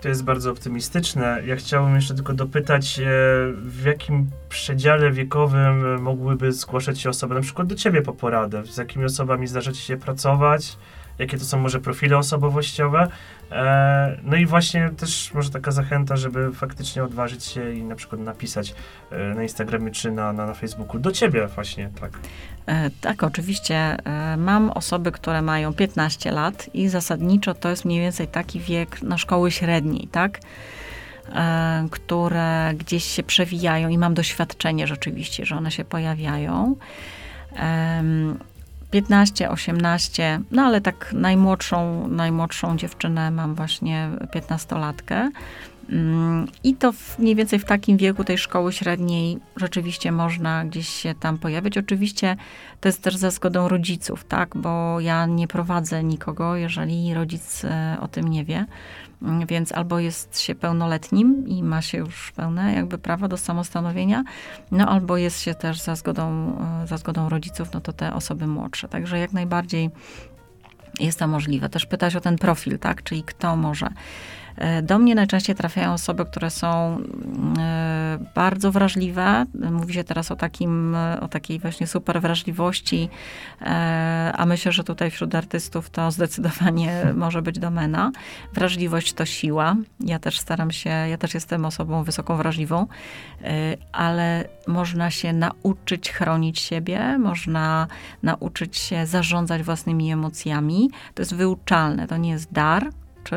To 0.00 0.08
jest 0.08 0.24
bardzo 0.24 0.50
optymistyczne. 0.50 1.42
Ja 1.46 1.56
chciałbym 1.56 1.94
jeszcze 1.94 2.14
tylko 2.14 2.32
dopytać, 2.32 2.98
e, 2.98 3.04
w 3.52 3.82
jakim 3.84 4.30
przedziale 4.48 5.10
wiekowym 5.10 6.02
mogłyby 6.02 6.52
zgłaszać 6.52 7.00
się 7.00 7.10
osoby, 7.10 7.34
na 7.34 7.40
przykład 7.40 7.68
do 7.68 7.74
ciebie 7.74 8.02
po 8.02 8.12
poradę? 8.12 8.62
Z 8.64 8.76
jakimi 8.76 9.04
osobami 9.04 9.46
zdarza 9.46 9.74
się 9.74 9.96
pracować? 9.96 10.76
Jakie 11.18 11.38
to 11.38 11.44
są 11.44 11.58
może 11.58 11.80
profile 11.80 12.18
osobowościowe? 12.18 13.08
E, 13.52 14.16
No 14.22 14.36
i 14.36 14.46
właśnie 14.46 14.90
też 14.96 15.34
może 15.34 15.50
taka 15.50 15.70
zachęta, 15.70 16.16
żeby 16.16 16.52
faktycznie 16.52 17.04
odważyć 17.04 17.44
się 17.44 17.74
i 17.74 17.82
na 17.82 17.94
przykład 17.96 18.20
napisać 18.20 18.74
e, 19.10 19.34
na 19.34 19.42
Instagramie 19.42 19.90
czy 19.90 20.10
na, 20.12 20.32
na, 20.32 20.46
na 20.46 20.54
Facebooku 20.54 20.98
do 21.00 21.12
ciebie 21.12 21.46
właśnie, 21.46 21.90
tak. 22.00 22.10
E, 22.66 22.90
Tak, 23.00 23.22
oczywiście. 23.22 23.96
Mam 24.36 24.70
osoby, 24.70 25.12
które 25.12 25.42
mają 25.42 25.74
15 25.74 26.32
lat 26.32 26.70
i 26.74 26.88
zasadniczo 26.88 27.54
to 27.54 27.70
jest 27.70 27.84
mniej 27.84 28.00
więcej 28.00 28.28
taki 28.28 28.60
wiek 28.60 29.02
na 29.02 29.18
szkoły 29.18 29.50
średniej, 29.50 30.08
tak? 30.12 30.40
Które 31.90 32.72
gdzieś 32.78 33.04
się 33.04 33.22
przewijają 33.22 33.88
i 33.88 33.98
mam 33.98 34.14
doświadczenie 34.14 34.86
rzeczywiście, 34.86 35.46
że 35.46 35.56
one 35.56 35.70
się 35.70 35.84
pojawiają. 35.84 36.76
Em, 38.88 38.90
15, 38.90 39.50
18, 39.50 40.40
no 40.50 40.62
ale 40.62 40.80
tak 40.80 41.12
najmłodszą, 41.12 42.08
najmłodszą 42.08 42.76
dziewczynę 42.76 43.30
mam 43.30 43.54
właśnie 43.54 44.10
15-latkę. 44.34 45.30
Mm, 45.90 46.46
I 46.64 46.74
to 46.74 46.92
w, 46.92 47.18
mniej 47.18 47.34
więcej 47.34 47.58
w 47.58 47.64
takim 47.64 47.96
wieku 47.96 48.24
tej 48.24 48.38
szkoły 48.38 48.72
średniej 48.72 49.38
rzeczywiście 49.56 50.12
można 50.12 50.64
gdzieś 50.64 50.88
się 50.88 51.14
tam 51.14 51.38
pojawiać. 51.38 51.78
Oczywiście 51.78 52.36
to 52.80 52.88
jest 52.88 53.02
też 53.02 53.16
za 53.16 53.30
zgodą 53.30 53.68
rodziców, 53.68 54.24
tak? 54.24 54.56
Bo 54.56 55.00
ja 55.00 55.26
nie 55.26 55.48
prowadzę 55.48 56.04
nikogo, 56.04 56.56
jeżeli 56.56 57.14
rodzic 57.14 57.64
e, 57.64 57.96
o 58.00 58.08
tym 58.08 58.28
nie 58.28 58.44
wie. 58.44 58.66
Mm, 59.22 59.46
Więc 59.46 59.72
albo 59.72 59.98
jest 59.98 60.40
się 60.40 60.54
pełnoletnim 60.54 61.48
i 61.48 61.62
ma 61.62 61.82
się 61.82 61.98
już 61.98 62.32
pełne 62.32 62.74
jakby 62.74 62.98
prawo 62.98 63.28
do 63.28 63.36
samostanowienia, 63.36 64.24
no 64.70 64.88
albo 64.88 65.16
jest 65.16 65.40
się 65.40 65.54
też 65.54 65.80
za 65.80 65.94
zgodą, 65.96 66.56
e, 66.82 66.86
za 66.86 66.96
zgodą 66.96 67.28
rodziców, 67.28 67.68
no 67.74 67.80
to 67.80 67.92
te 67.92 68.14
osoby 68.14 68.46
młodsze. 68.46 68.88
Także 68.88 69.18
jak 69.18 69.32
najbardziej 69.32 69.90
jest 71.00 71.18
to 71.18 71.28
możliwe. 71.28 71.68
Też 71.68 71.86
pytać 71.86 72.16
o 72.16 72.20
ten 72.20 72.38
profil, 72.38 72.78
tak? 72.78 73.02
Czyli 73.02 73.22
kto 73.22 73.56
może. 73.56 73.88
E, 74.58 74.82
Do 74.82 74.98
mnie 74.98 75.14
najczęściej 75.14 75.56
trafiają 75.56 75.92
osoby, 75.92 76.24
które 76.24 76.50
są 76.50 76.98
e, 77.58 78.18
bardzo 78.34 78.72
wrażliwe. 78.72 79.46
Mówi 79.70 79.94
się 79.94 80.04
teraz 80.04 80.30
o, 80.30 80.36
takim, 80.36 80.96
o 81.20 81.28
takiej 81.28 81.58
właśnie 81.58 81.86
super 81.86 82.20
wrażliwości, 82.20 83.08
e, 83.62 84.32
a 84.36 84.46
myślę, 84.46 84.72
że 84.72 84.84
tutaj 84.84 85.10
wśród 85.10 85.34
artystów 85.34 85.90
to 85.90 86.10
zdecydowanie 86.10 87.04
może 87.14 87.42
być 87.42 87.58
domena. 87.58 88.12
Wrażliwość 88.54 89.12
to 89.12 89.26
siła. 89.26 89.76
Ja 90.00 90.18
też 90.18 90.38
staram 90.38 90.70
się, 90.70 90.90
ja 90.90 91.18
też 91.18 91.34
jestem 91.34 91.64
osobą 91.64 92.04
wysoką 92.04 92.36
wrażliwą, 92.36 92.86
ale 93.92 94.44
można 94.66 95.10
się 95.10 95.32
nauczyć 95.32 96.12
chronić 96.12 96.60
siebie, 96.60 97.18
można 97.18 97.86
nauczyć 98.22 98.76
się 98.76 99.06
zarządzać 99.06 99.62
własnymi 99.62 100.12
emocjami. 100.12 100.90
To 101.14 101.22
jest 101.22 101.34
wyuczalne, 101.34 102.06
to 102.06 102.16
nie 102.16 102.30
jest 102.30 102.52
dar, 102.52 102.90
czy 103.24 103.36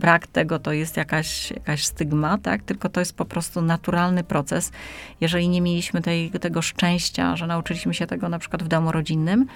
brak 0.00 0.26
tego 0.26 0.58
to 0.58 0.72
jest 0.72 0.96
jakaś, 0.96 1.50
jakaś 1.50 1.84
stygma, 1.84 2.38
tak? 2.38 2.62
tylko 2.62 2.88
to 2.88 3.00
jest 3.00 3.16
po 3.16 3.24
prostu 3.24 3.62
naturalny 3.62 4.24
proces. 4.24 4.72
Jeżeli 5.20 5.48
nie 5.48 5.60
mieliśmy 5.60 6.02
tej, 6.02 6.30
tego 6.30 6.62
szczęścia, 6.62 7.36
że 7.36 7.46
nauczyliśmy 7.46 7.94
się 7.94 8.06
tego 8.06 8.28
na 8.28 8.38
przykład 8.38 8.62
w 8.62 8.68
domu 8.68 8.92
rodzinnym, 8.92 9.46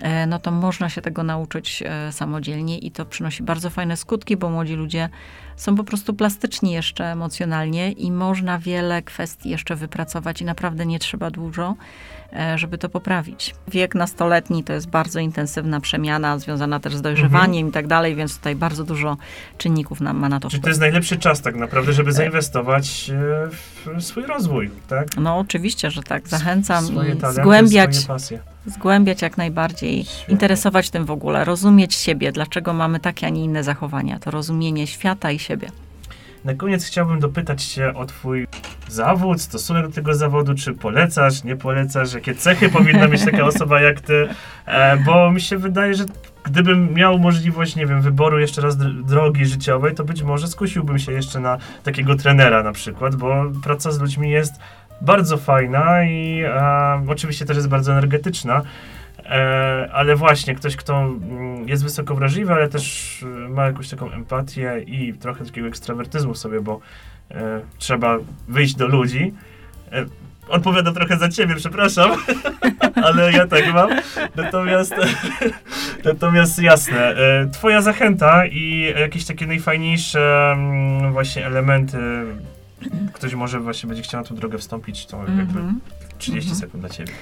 e, 0.00 0.26
no 0.26 0.38
to 0.38 0.50
można 0.50 0.88
się 0.88 1.02
tego 1.02 1.22
nauczyć 1.22 1.82
e, 1.86 2.12
samodzielnie 2.12 2.78
i 2.78 2.90
to 2.90 3.06
przynosi 3.06 3.42
bardzo 3.42 3.70
fajne 3.70 3.96
skutki, 3.96 4.36
bo 4.36 4.50
młodzi 4.50 4.74
ludzie 4.74 5.08
są 5.60 5.76
po 5.76 5.84
prostu 5.84 6.14
plastyczni 6.14 6.72
jeszcze 6.72 7.04
emocjonalnie 7.04 7.92
i 7.92 8.12
można 8.12 8.58
wiele 8.58 9.02
kwestii 9.02 9.50
jeszcze 9.50 9.76
wypracować 9.76 10.42
i 10.42 10.44
naprawdę 10.44 10.86
nie 10.86 10.98
trzeba 10.98 11.30
dużo, 11.30 11.74
e, 12.32 12.58
żeby 12.58 12.78
to 12.78 12.88
poprawić. 12.88 13.54
Wiek 13.68 13.94
nastoletni 13.94 14.64
to 14.64 14.72
jest 14.72 14.90
bardzo 14.90 15.20
intensywna 15.20 15.80
przemiana, 15.80 16.38
związana 16.38 16.80
też 16.80 16.96
z 16.96 17.02
dojrzewaniem 17.02 17.68
i 17.68 17.72
tak 17.72 17.86
dalej, 17.86 18.14
więc 18.14 18.36
tutaj 18.36 18.56
bardzo 18.56 18.84
dużo 18.84 19.16
czynników 19.58 19.89
nam 20.00 20.16
ma 20.16 20.28
na 20.28 20.40
to 20.40 20.48
wpływ. 20.48 20.62
to 20.62 20.68
jest 20.68 20.80
najlepszy 20.80 21.16
czas 21.16 21.40
tak 21.40 21.56
naprawdę, 21.56 21.92
żeby 21.92 22.12
zainwestować 22.12 23.10
e, 23.10 23.48
w 23.98 24.02
swój 24.02 24.22
rozwój, 24.26 24.70
tak? 24.88 25.08
No 25.16 25.38
oczywiście, 25.38 25.90
że 25.90 26.02
tak. 26.02 26.28
Zachęcam 26.28 26.88
talenty, 26.88 27.32
zgłębiać, 27.32 27.96
zgłębiać 28.66 29.22
jak 29.22 29.38
najbardziej, 29.38 30.04
Świetnie. 30.04 30.32
interesować 30.32 30.90
tym 30.90 31.04
w 31.04 31.10
ogóle, 31.10 31.44
rozumieć 31.44 31.94
siebie, 31.94 32.32
dlaczego 32.32 32.72
mamy 32.72 33.00
takie, 33.00 33.26
a 33.26 33.30
nie 33.30 33.44
inne 33.44 33.64
zachowania. 33.64 34.18
To 34.18 34.30
rozumienie 34.30 34.86
świata 34.86 35.30
i 35.30 35.38
siebie. 35.38 35.68
Na 36.44 36.54
koniec 36.54 36.84
chciałbym 36.84 37.20
dopytać 37.20 37.62
się 37.62 37.94
o 37.94 38.06
twój 38.06 38.46
zawód, 38.88 39.42
stosunek 39.42 39.86
do 39.86 39.92
tego 39.92 40.14
zawodu, 40.14 40.54
czy 40.54 40.74
polecasz, 40.74 41.44
nie 41.44 41.56
polecasz, 41.56 42.12
jakie 42.14 42.34
cechy 42.34 42.68
powinna 42.68 43.08
mieć 43.08 43.24
taka 43.24 43.44
osoba 43.52 43.80
jak 43.80 44.00
ty, 44.00 44.28
e, 44.66 44.96
bo 44.96 45.30
mi 45.32 45.40
się 45.40 45.58
wydaje, 45.58 45.94
że 45.94 46.04
gdybym 46.44 46.94
miał 46.94 47.18
możliwość, 47.18 47.76
nie 47.76 47.86
wiem, 47.86 48.02
wyboru 48.02 48.38
jeszcze 48.38 48.60
raz 48.60 48.76
dr- 48.76 49.04
drogi 49.04 49.46
życiowej, 49.46 49.94
to 49.94 50.04
być 50.04 50.22
może 50.22 50.48
skusiłbym 50.48 50.98
się 50.98 51.12
jeszcze 51.12 51.40
na 51.40 51.58
takiego 51.82 52.14
trenera 52.14 52.62
na 52.62 52.72
przykład, 52.72 53.16
bo 53.16 53.44
praca 53.62 53.90
z 53.90 54.00
ludźmi 54.00 54.30
jest 54.30 54.54
bardzo 55.00 55.36
fajna 55.36 56.04
i 56.04 56.42
e, 56.44 57.04
oczywiście 57.08 57.44
też 57.44 57.56
jest 57.56 57.68
bardzo 57.68 57.92
energetyczna. 57.92 58.62
E, 59.24 59.88
ale 59.92 60.16
właśnie 60.16 60.54
ktoś, 60.54 60.76
kto 60.76 61.00
mm, 61.02 61.68
jest 61.68 61.82
wysoko 61.82 62.14
wrażliwy, 62.14 62.52
ale 62.52 62.68
też 62.68 63.16
e, 63.22 63.48
ma 63.48 63.66
jakąś 63.66 63.88
taką 63.88 64.10
empatię 64.10 64.84
i 64.86 65.14
trochę 65.14 65.44
takiego 65.44 65.68
ekstrawertyzmu 65.68 66.34
w 66.34 66.38
sobie, 66.38 66.60
bo 66.60 66.80
e, 67.30 67.60
trzeba 67.78 68.18
wyjść 68.48 68.74
do 68.74 68.86
ludzi. 68.86 69.34
Odpowiadam 70.50 70.94
trochę 70.94 71.16
za 71.18 71.28
ciebie, 71.28 71.54
przepraszam, 71.56 72.10
ale 73.04 73.32
ja 73.32 73.46
tak 73.46 73.72
mam. 73.74 73.90
Natomiast, 74.36 74.94
natomiast 76.04 76.58
jasne, 76.62 77.16
e, 77.16 77.48
twoja 77.52 77.82
zachęta 77.82 78.46
i 78.46 78.92
jakieś 79.00 79.24
takie 79.24 79.46
najfajniejsze 79.46 80.52
mm, 80.52 81.12
właśnie 81.12 81.46
elementy, 81.46 81.98
ktoś 83.12 83.34
może 83.34 83.60
właśnie 83.60 83.86
będzie 83.88 84.02
chciał 84.02 84.20
na 84.20 84.26
tą 84.26 84.34
drogę 84.34 84.58
wstąpić, 84.58 85.06
to 85.06 85.16
jakby 85.18 85.40
Mhm. 85.60 85.80
30 86.18 86.50
Mhm. 86.50 86.56
sekund 86.60 86.80
dla 86.82 86.88
ciebie. 86.90 87.12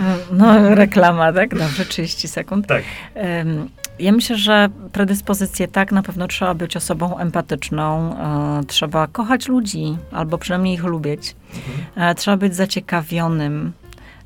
E, 0.00 0.16
No, 0.32 0.74
reklama, 0.74 1.32
tak? 1.32 1.54
Dobrze, 1.58 1.84
30 1.84 2.28
sekund. 2.28 2.66
Tak. 2.66 2.82
Em, 3.14 3.68
Ja 3.98 4.12
myślę, 4.12 4.36
że 4.36 4.68
predyspozycje 4.92 5.68
tak, 5.68 5.92
na 5.92 6.02
pewno 6.02 6.28
trzeba 6.28 6.54
być 6.54 6.76
osobą 6.76 7.18
empatyczną, 7.18 8.16
e, 8.60 8.64
trzeba 8.64 9.06
kochać 9.06 9.48
ludzi, 9.48 9.96
albo 10.12 10.38
przynajmniej 10.38 10.74
ich 10.74 10.84
lubić. 10.84 11.36
Mhm. 11.54 12.10
E, 12.10 12.14
Trzeba 12.14 12.36
być 12.36 12.54
zaciekawionym, 12.54 13.72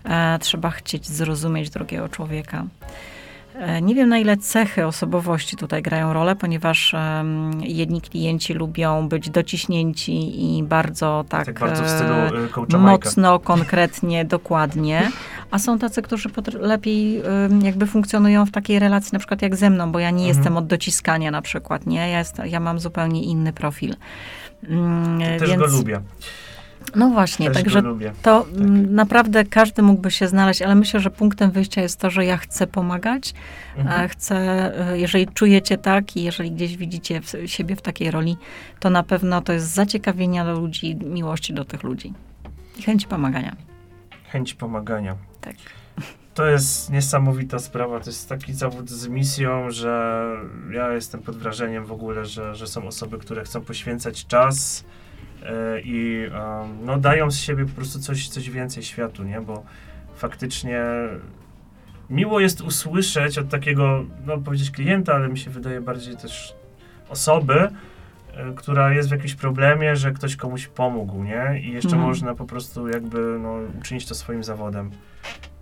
e, 0.04 0.38
trzeba 0.38 0.70
chcieć 0.70 1.06
zrozumieć 1.06 1.70
drugiego 1.70 2.08
człowieka. 2.08 2.64
E, 3.58 3.82
Nie 3.82 3.94
wiem, 3.94 4.08
na 4.08 4.18
ile 4.18 4.36
cechy 4.36 4.86
osobowości 4.86 5.56
tutaj 5.56 5.82
grają 5.82 6.12
rolę, 6.12 6.36
ponieważ 6.36 6.94
em, 6.94 7.50
jedni 7.62 8.00
klienci 8.00 8.54
lubią 8.54 9.08
być 9.08 9.30
dociśnięci 9.30 10.44
i 10.58 10.62
bardzo 10.62 11.24
tak, 11.28 11.46
Tak 11.46 11.60
bardzo 11.60 11.82
w 11.82 11.86
e, 11.86 11.88
stylu 11.88 12.14
Majka. 12.78 12.78
mocno, 12.78 13.38
konkretnie, 13.38 14.24
dokładnie, 14.36 15.10
A 15.50 15.58
są 15.58 15.78
tacy, 15.78 16.02
którzy 16.02 16.28
lepiej 16.60 17.22
ym, 17.46 17.62
jakby 17.62 17.86
funkcjonują 17.86 18.46
w 18.46 18.50
takiej 18.50 18.78
relacji, 18.78 19.10
na 19.12 19.18
przykład 19.18 19.42
jak 19.42 19.56
ze 19.56 19.70
mną, 19.70 19.92
bo 19.92 19.98
ja 19.98 20.10
nie 20.10 20.16
Mhm. 20.24 20.36
jestem 20.36 20.56
od 20.56 20.66
dociskania 20.66 21.30
na 21.30 21.42
przykład, 21.42 21.86
nie? 21.86 22.10
Ja, 22.10 22.18
jest, 22.18 22.36
ja 22.44 22.60
mam 22.60 22.78
zupełnie 22.80 23.22
inny 23.24 23.52
profil. 23.52 23.94
Mm, 24.68 25.38
Też 25.38 25.50
więc, 25.50 25.62
go 25.62 25.66
lubię. 25.68 26.00
No 26.96 27.10
właśnie, 27.10 27.46
Też 27.46 27.56
także 27.56 27.82
to 28.22 28.46
mm, 28.56 28.94
naprawdę 28.94 29.44
każdy 29.44 29.82
mógłby 29.82 30.10
się 30.10 30.28
znaleźć, 30.28 30.62
ale 30.62 30.74
myślę, 30.74 31.00
że 31.00 31.10
punktem 31.10 31.50
wyjścia 31.50 31.82
jest 31.82 32.00
to, 32.00 32.10
że 32.10 32.24
ja 32.24 32.36
chcę 32.36 32.66
pomagać, 32.66 33.34
Mhm. 33.76 34.00
a 34.00 34.08
chcę, 34.08 34.36
e, 34.90 34.98
jeżeli 34.98 35.28
czujecie 35.28 35.78
tak 35.78 36.16
i 36.16 36.22
jeżeli 36.22 36.50
gdzieś 36.50 36.76
widzicie 36.76 37.20
w, 37.20 37.32
siebie 37.46 37.76
w 37.76 37.82
takiej 37.82 38.10
roli, 38.10 38.36
to 38.80 38.90
na 38.90 39.02
pewno 39.02 39.40
to 39.40 39.52
jest 39.52 39.66
zaciekawienia 39.66 40.44
do 40.44 40.60
ludzi, 40.60 40.96
miłości 40.96 41.54
do 41.54 41.64
tych 41.64 41.82
ludzi 41.82 42.12
i 42.78 42.82
chęci 42.82 43.06
pomagania. 43.06 43.56
Chęć 44.32 44.54
pomagania. 44.54 45.16
Tak. 45.40 45.54
To 46.34 46.46
jest 46.46 46.90
niesamowita 46.90 47.58
sprawa. 47.58 48.00
To 48.00 48.10
jest 48.10 48.28
taki 48.28 48.54
zawód 48.54 48.90
z 48.90 49.08
misją, 49.08 49.70
że 49.70 50.24
ja 50.70 50.92
jestem 50.92 51.22
pod 51.22 51.36
wrażeniem 51.36 51.86
w 51.86 51.92
ogóle, 51.92 52.26
że, 52.26 52.54
że 52.54 52.66
są 52.66 52.86
osoby, 52.86 53.18
które 53.18 53.44
chcą 53.44 53.60
poświęcać 53.60 54.26
czas 54.26 54.84
e, 54.84 55.07
i 55.84 56.26
em, 56.26 56.84
no, 56.84 56.98
dają 56.98 57.30
z 57.30 57.36
siebie 57.38 57.66
po 57.66 57.74
prostu 57.74 57.98
coś, 57.98 58.28
coś 58.28 58.50
więcej 58.50 58.82
światu, 58.82 59.24
nie? 59.24 59.40
Bo 59.40 59.62
faktycznie 60.14 60.82
miło 62.10 62.40
jest 62.40 62.60
usłyszeć 62.60 63.38
od 63.38 63.48
takiego, 63.48 64.04
no 64.26 64.38
powiedzieć 64.38 64.70
klienta, 64.70 65.14
ale 65.14 65.28
mi 65.28 65.38
się 65.38 65.50
wydaje 65.50 65.80
bardziej 65.80 66.16
też 66.16 66.54
osoby, 67.08 67.68
e, 68.34 68.52
która 68.56 68.92
jest 68.92 69.08
w 69.08 69.12
jakimś 69.12 69.34
problemie, 69.34 69.96
że 69.96 70.12
ktoś 70.12 70.36
komuś 70.36 70.66
pomógł, 70.66 71.22
nie? 71.22 71.60
I 71.64 71.72
jeszcze 71.72 71.88
Mhm. 71.88 72.06
można 72.08 72.34
po 72.34 72.44
prostu 72.44 72.88
jakby 72.88 73.38
no, 73.42 73.58
uczynić 73.80 74.06
to 74.06 74.14
swoim 74.14 74.44
zawodem. 74.44 74.90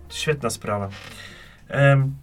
Świetna 0.09 0.49
sprawa. 0.49 0.89
Em, 1.67 2.15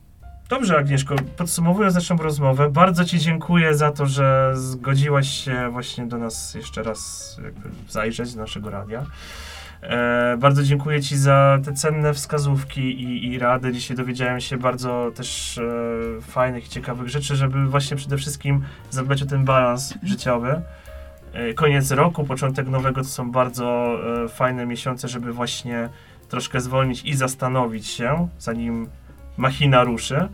Dobrze, 0.48 0.78
Agnieszko, 0.78 1.14
podsumowując 1.36 1.94
naszą 1.94 2.16
rozmowę, 2.16 2.70
bardzo 2.70 3.04
Ci 3.04 3.18
dziękuję 3.18 3.74
za 3.74 3.90
to, 3.90 4.06
że 4.06 4.52
zgodziłaś 4.54 5.28
się 5.28 5.68
właśnie 5.70 6.06
do 6.06 6.18
nas 6.18 6.54
jeszcze 6.54 6.82
raz 6.82 7.36
zajrzeć 7.88 8.34
do 8.34 8.40
naszego 8.40 8.70
radia. 8.70 9.06
E, 9.82 10.36
bardzo 10.38 10.62
dziękuję 10.62 11.02
Ci 11.02 11.16
za 11.16 11.58
te 11.64 11.72
cenne 11.72 12.14
wskazówki 12.14 12.80
i, 12.80 13.32
i 13.32 13.38
rady. 13.38 13.72
Dzisiaj 13.72 13.96
dowiedziałem 13.96 14.40
się 14.40 14.56
bardzo 14.56 15.10
też 15.14 15.58
e, 15.58 16.20
fajnych 16.20 16.66
i 16.66 16.68
ciekawych 16.68 17.08
rzeczy, 17.08 17.36
żeby 17.36 17.66
właśnie 17.66 17.96
przede 17.96 18.16
wszystkim 18.16 18.64
zadbać 18.90 19.22
o 19.22 19.26
ten 19.26 19.44
balans 19.44 19.94
życiowy. 20.02 20.62
E, 21.32 21.54
koniec 21.54 21.90
roku, 21.90 22.24
początek 22.24 22.68
nowego 22.68 23.02
to 23.02 23.08
są 23.08 23.32
bardzo 23.32 23.98
e, 24.24 24.28
fajne 24.28 24.66
miesiące, 24.66 25.08
żeby 25.08 25.32
właśnie 25.32 25.88
troszkę 26.28 26.60
zwolnić 26.60 27.04
i 27.04 27.14
zastanowić 27.14 27.86
się, 27.86 28.28
zanim 28.38 28.88
machina 29.36 29.84
ruszy. 29.84 30.28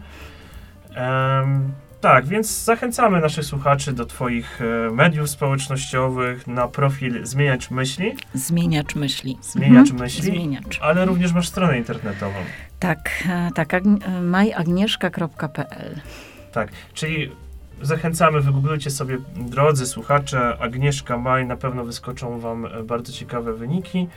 Em, 0.95 1.73
tak, 2.01 2.27
więc 2.27 2.65
zachęcamy 2.65 3.21
naszych 3.21 3.45
słuchaczy 3.45 3.93
do 3.93 4.07
Twoich 4.07 4.61
e, 4.63 4.91
mediów 4.91 5.31
społecznościowych 5.31 6.47
na 6.47 6.69
profil 6.69 7.27
Zmieniacz 7.27 7.71
Myśli, 7.71 8.17
Zmieniacz 8.35 8.95
myśli. 8.95 9.39
Zmieniacz 9.43 9.91
Mhm. 9.91 10.01
myśli. 10.01 10.23
Zmieniacz. 10.23 10.79
ale 10.83 11.05
również 11.05 11.33
masz 11.33 11.49
stronę 11.49 11.79
internetową. 11.79 12.35
Tak, 12.79 13.11
e, 13.29 13.51
tak, 13.55 13.75
e, 13.75 13.81
majagnieszka.pl. 14.23 16.01
Tak, 16.53 16.69
czyli 16.95 17.31
zachęcamy, 17.83 18.41
wygooglujcie 18.41 18.91
sobie, 18.91 19.19
drodzy 19.37 19.87
słuchacze, 19.87 20.57
Agnieszka 20.61 21.19
Maj, 21.19 21.47
na 21.47 21.57
pewno 21.57 21.85
wyskoczą 21.85 22.39
Wam 22.41 22.67
bardzo 22.85 23.13
ciekawe 23.13 23.53
wyniki. 23.55 24.09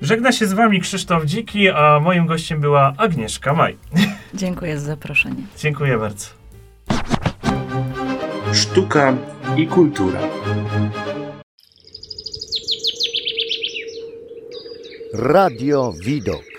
Żegna 0.00 0.32
się 0.32 0.46
z 0.46 0.52
Wami 0.52 0.80
Krzysztof 0.80 1.24
Dziki, 1.24 1.68
a 1.68 2.00
moim 2.00 2.26
gościem 2.26 2.60
była 2.60 2.92
Agnieszka 2.96 3.54
Maj. 3.54 3.76
Dziękuję 4.34 4.78
za 4.78 4.86
zaproszenie. 4.86 5.42
Dziękuję 5.58 5.98
bardzo. 5.98 6.26
Sztuka 8.52 9.14
i 9.56 9.66
kultura. 9.66 10.20
Radio 15.14 15.92
Widok. 16.04 16.57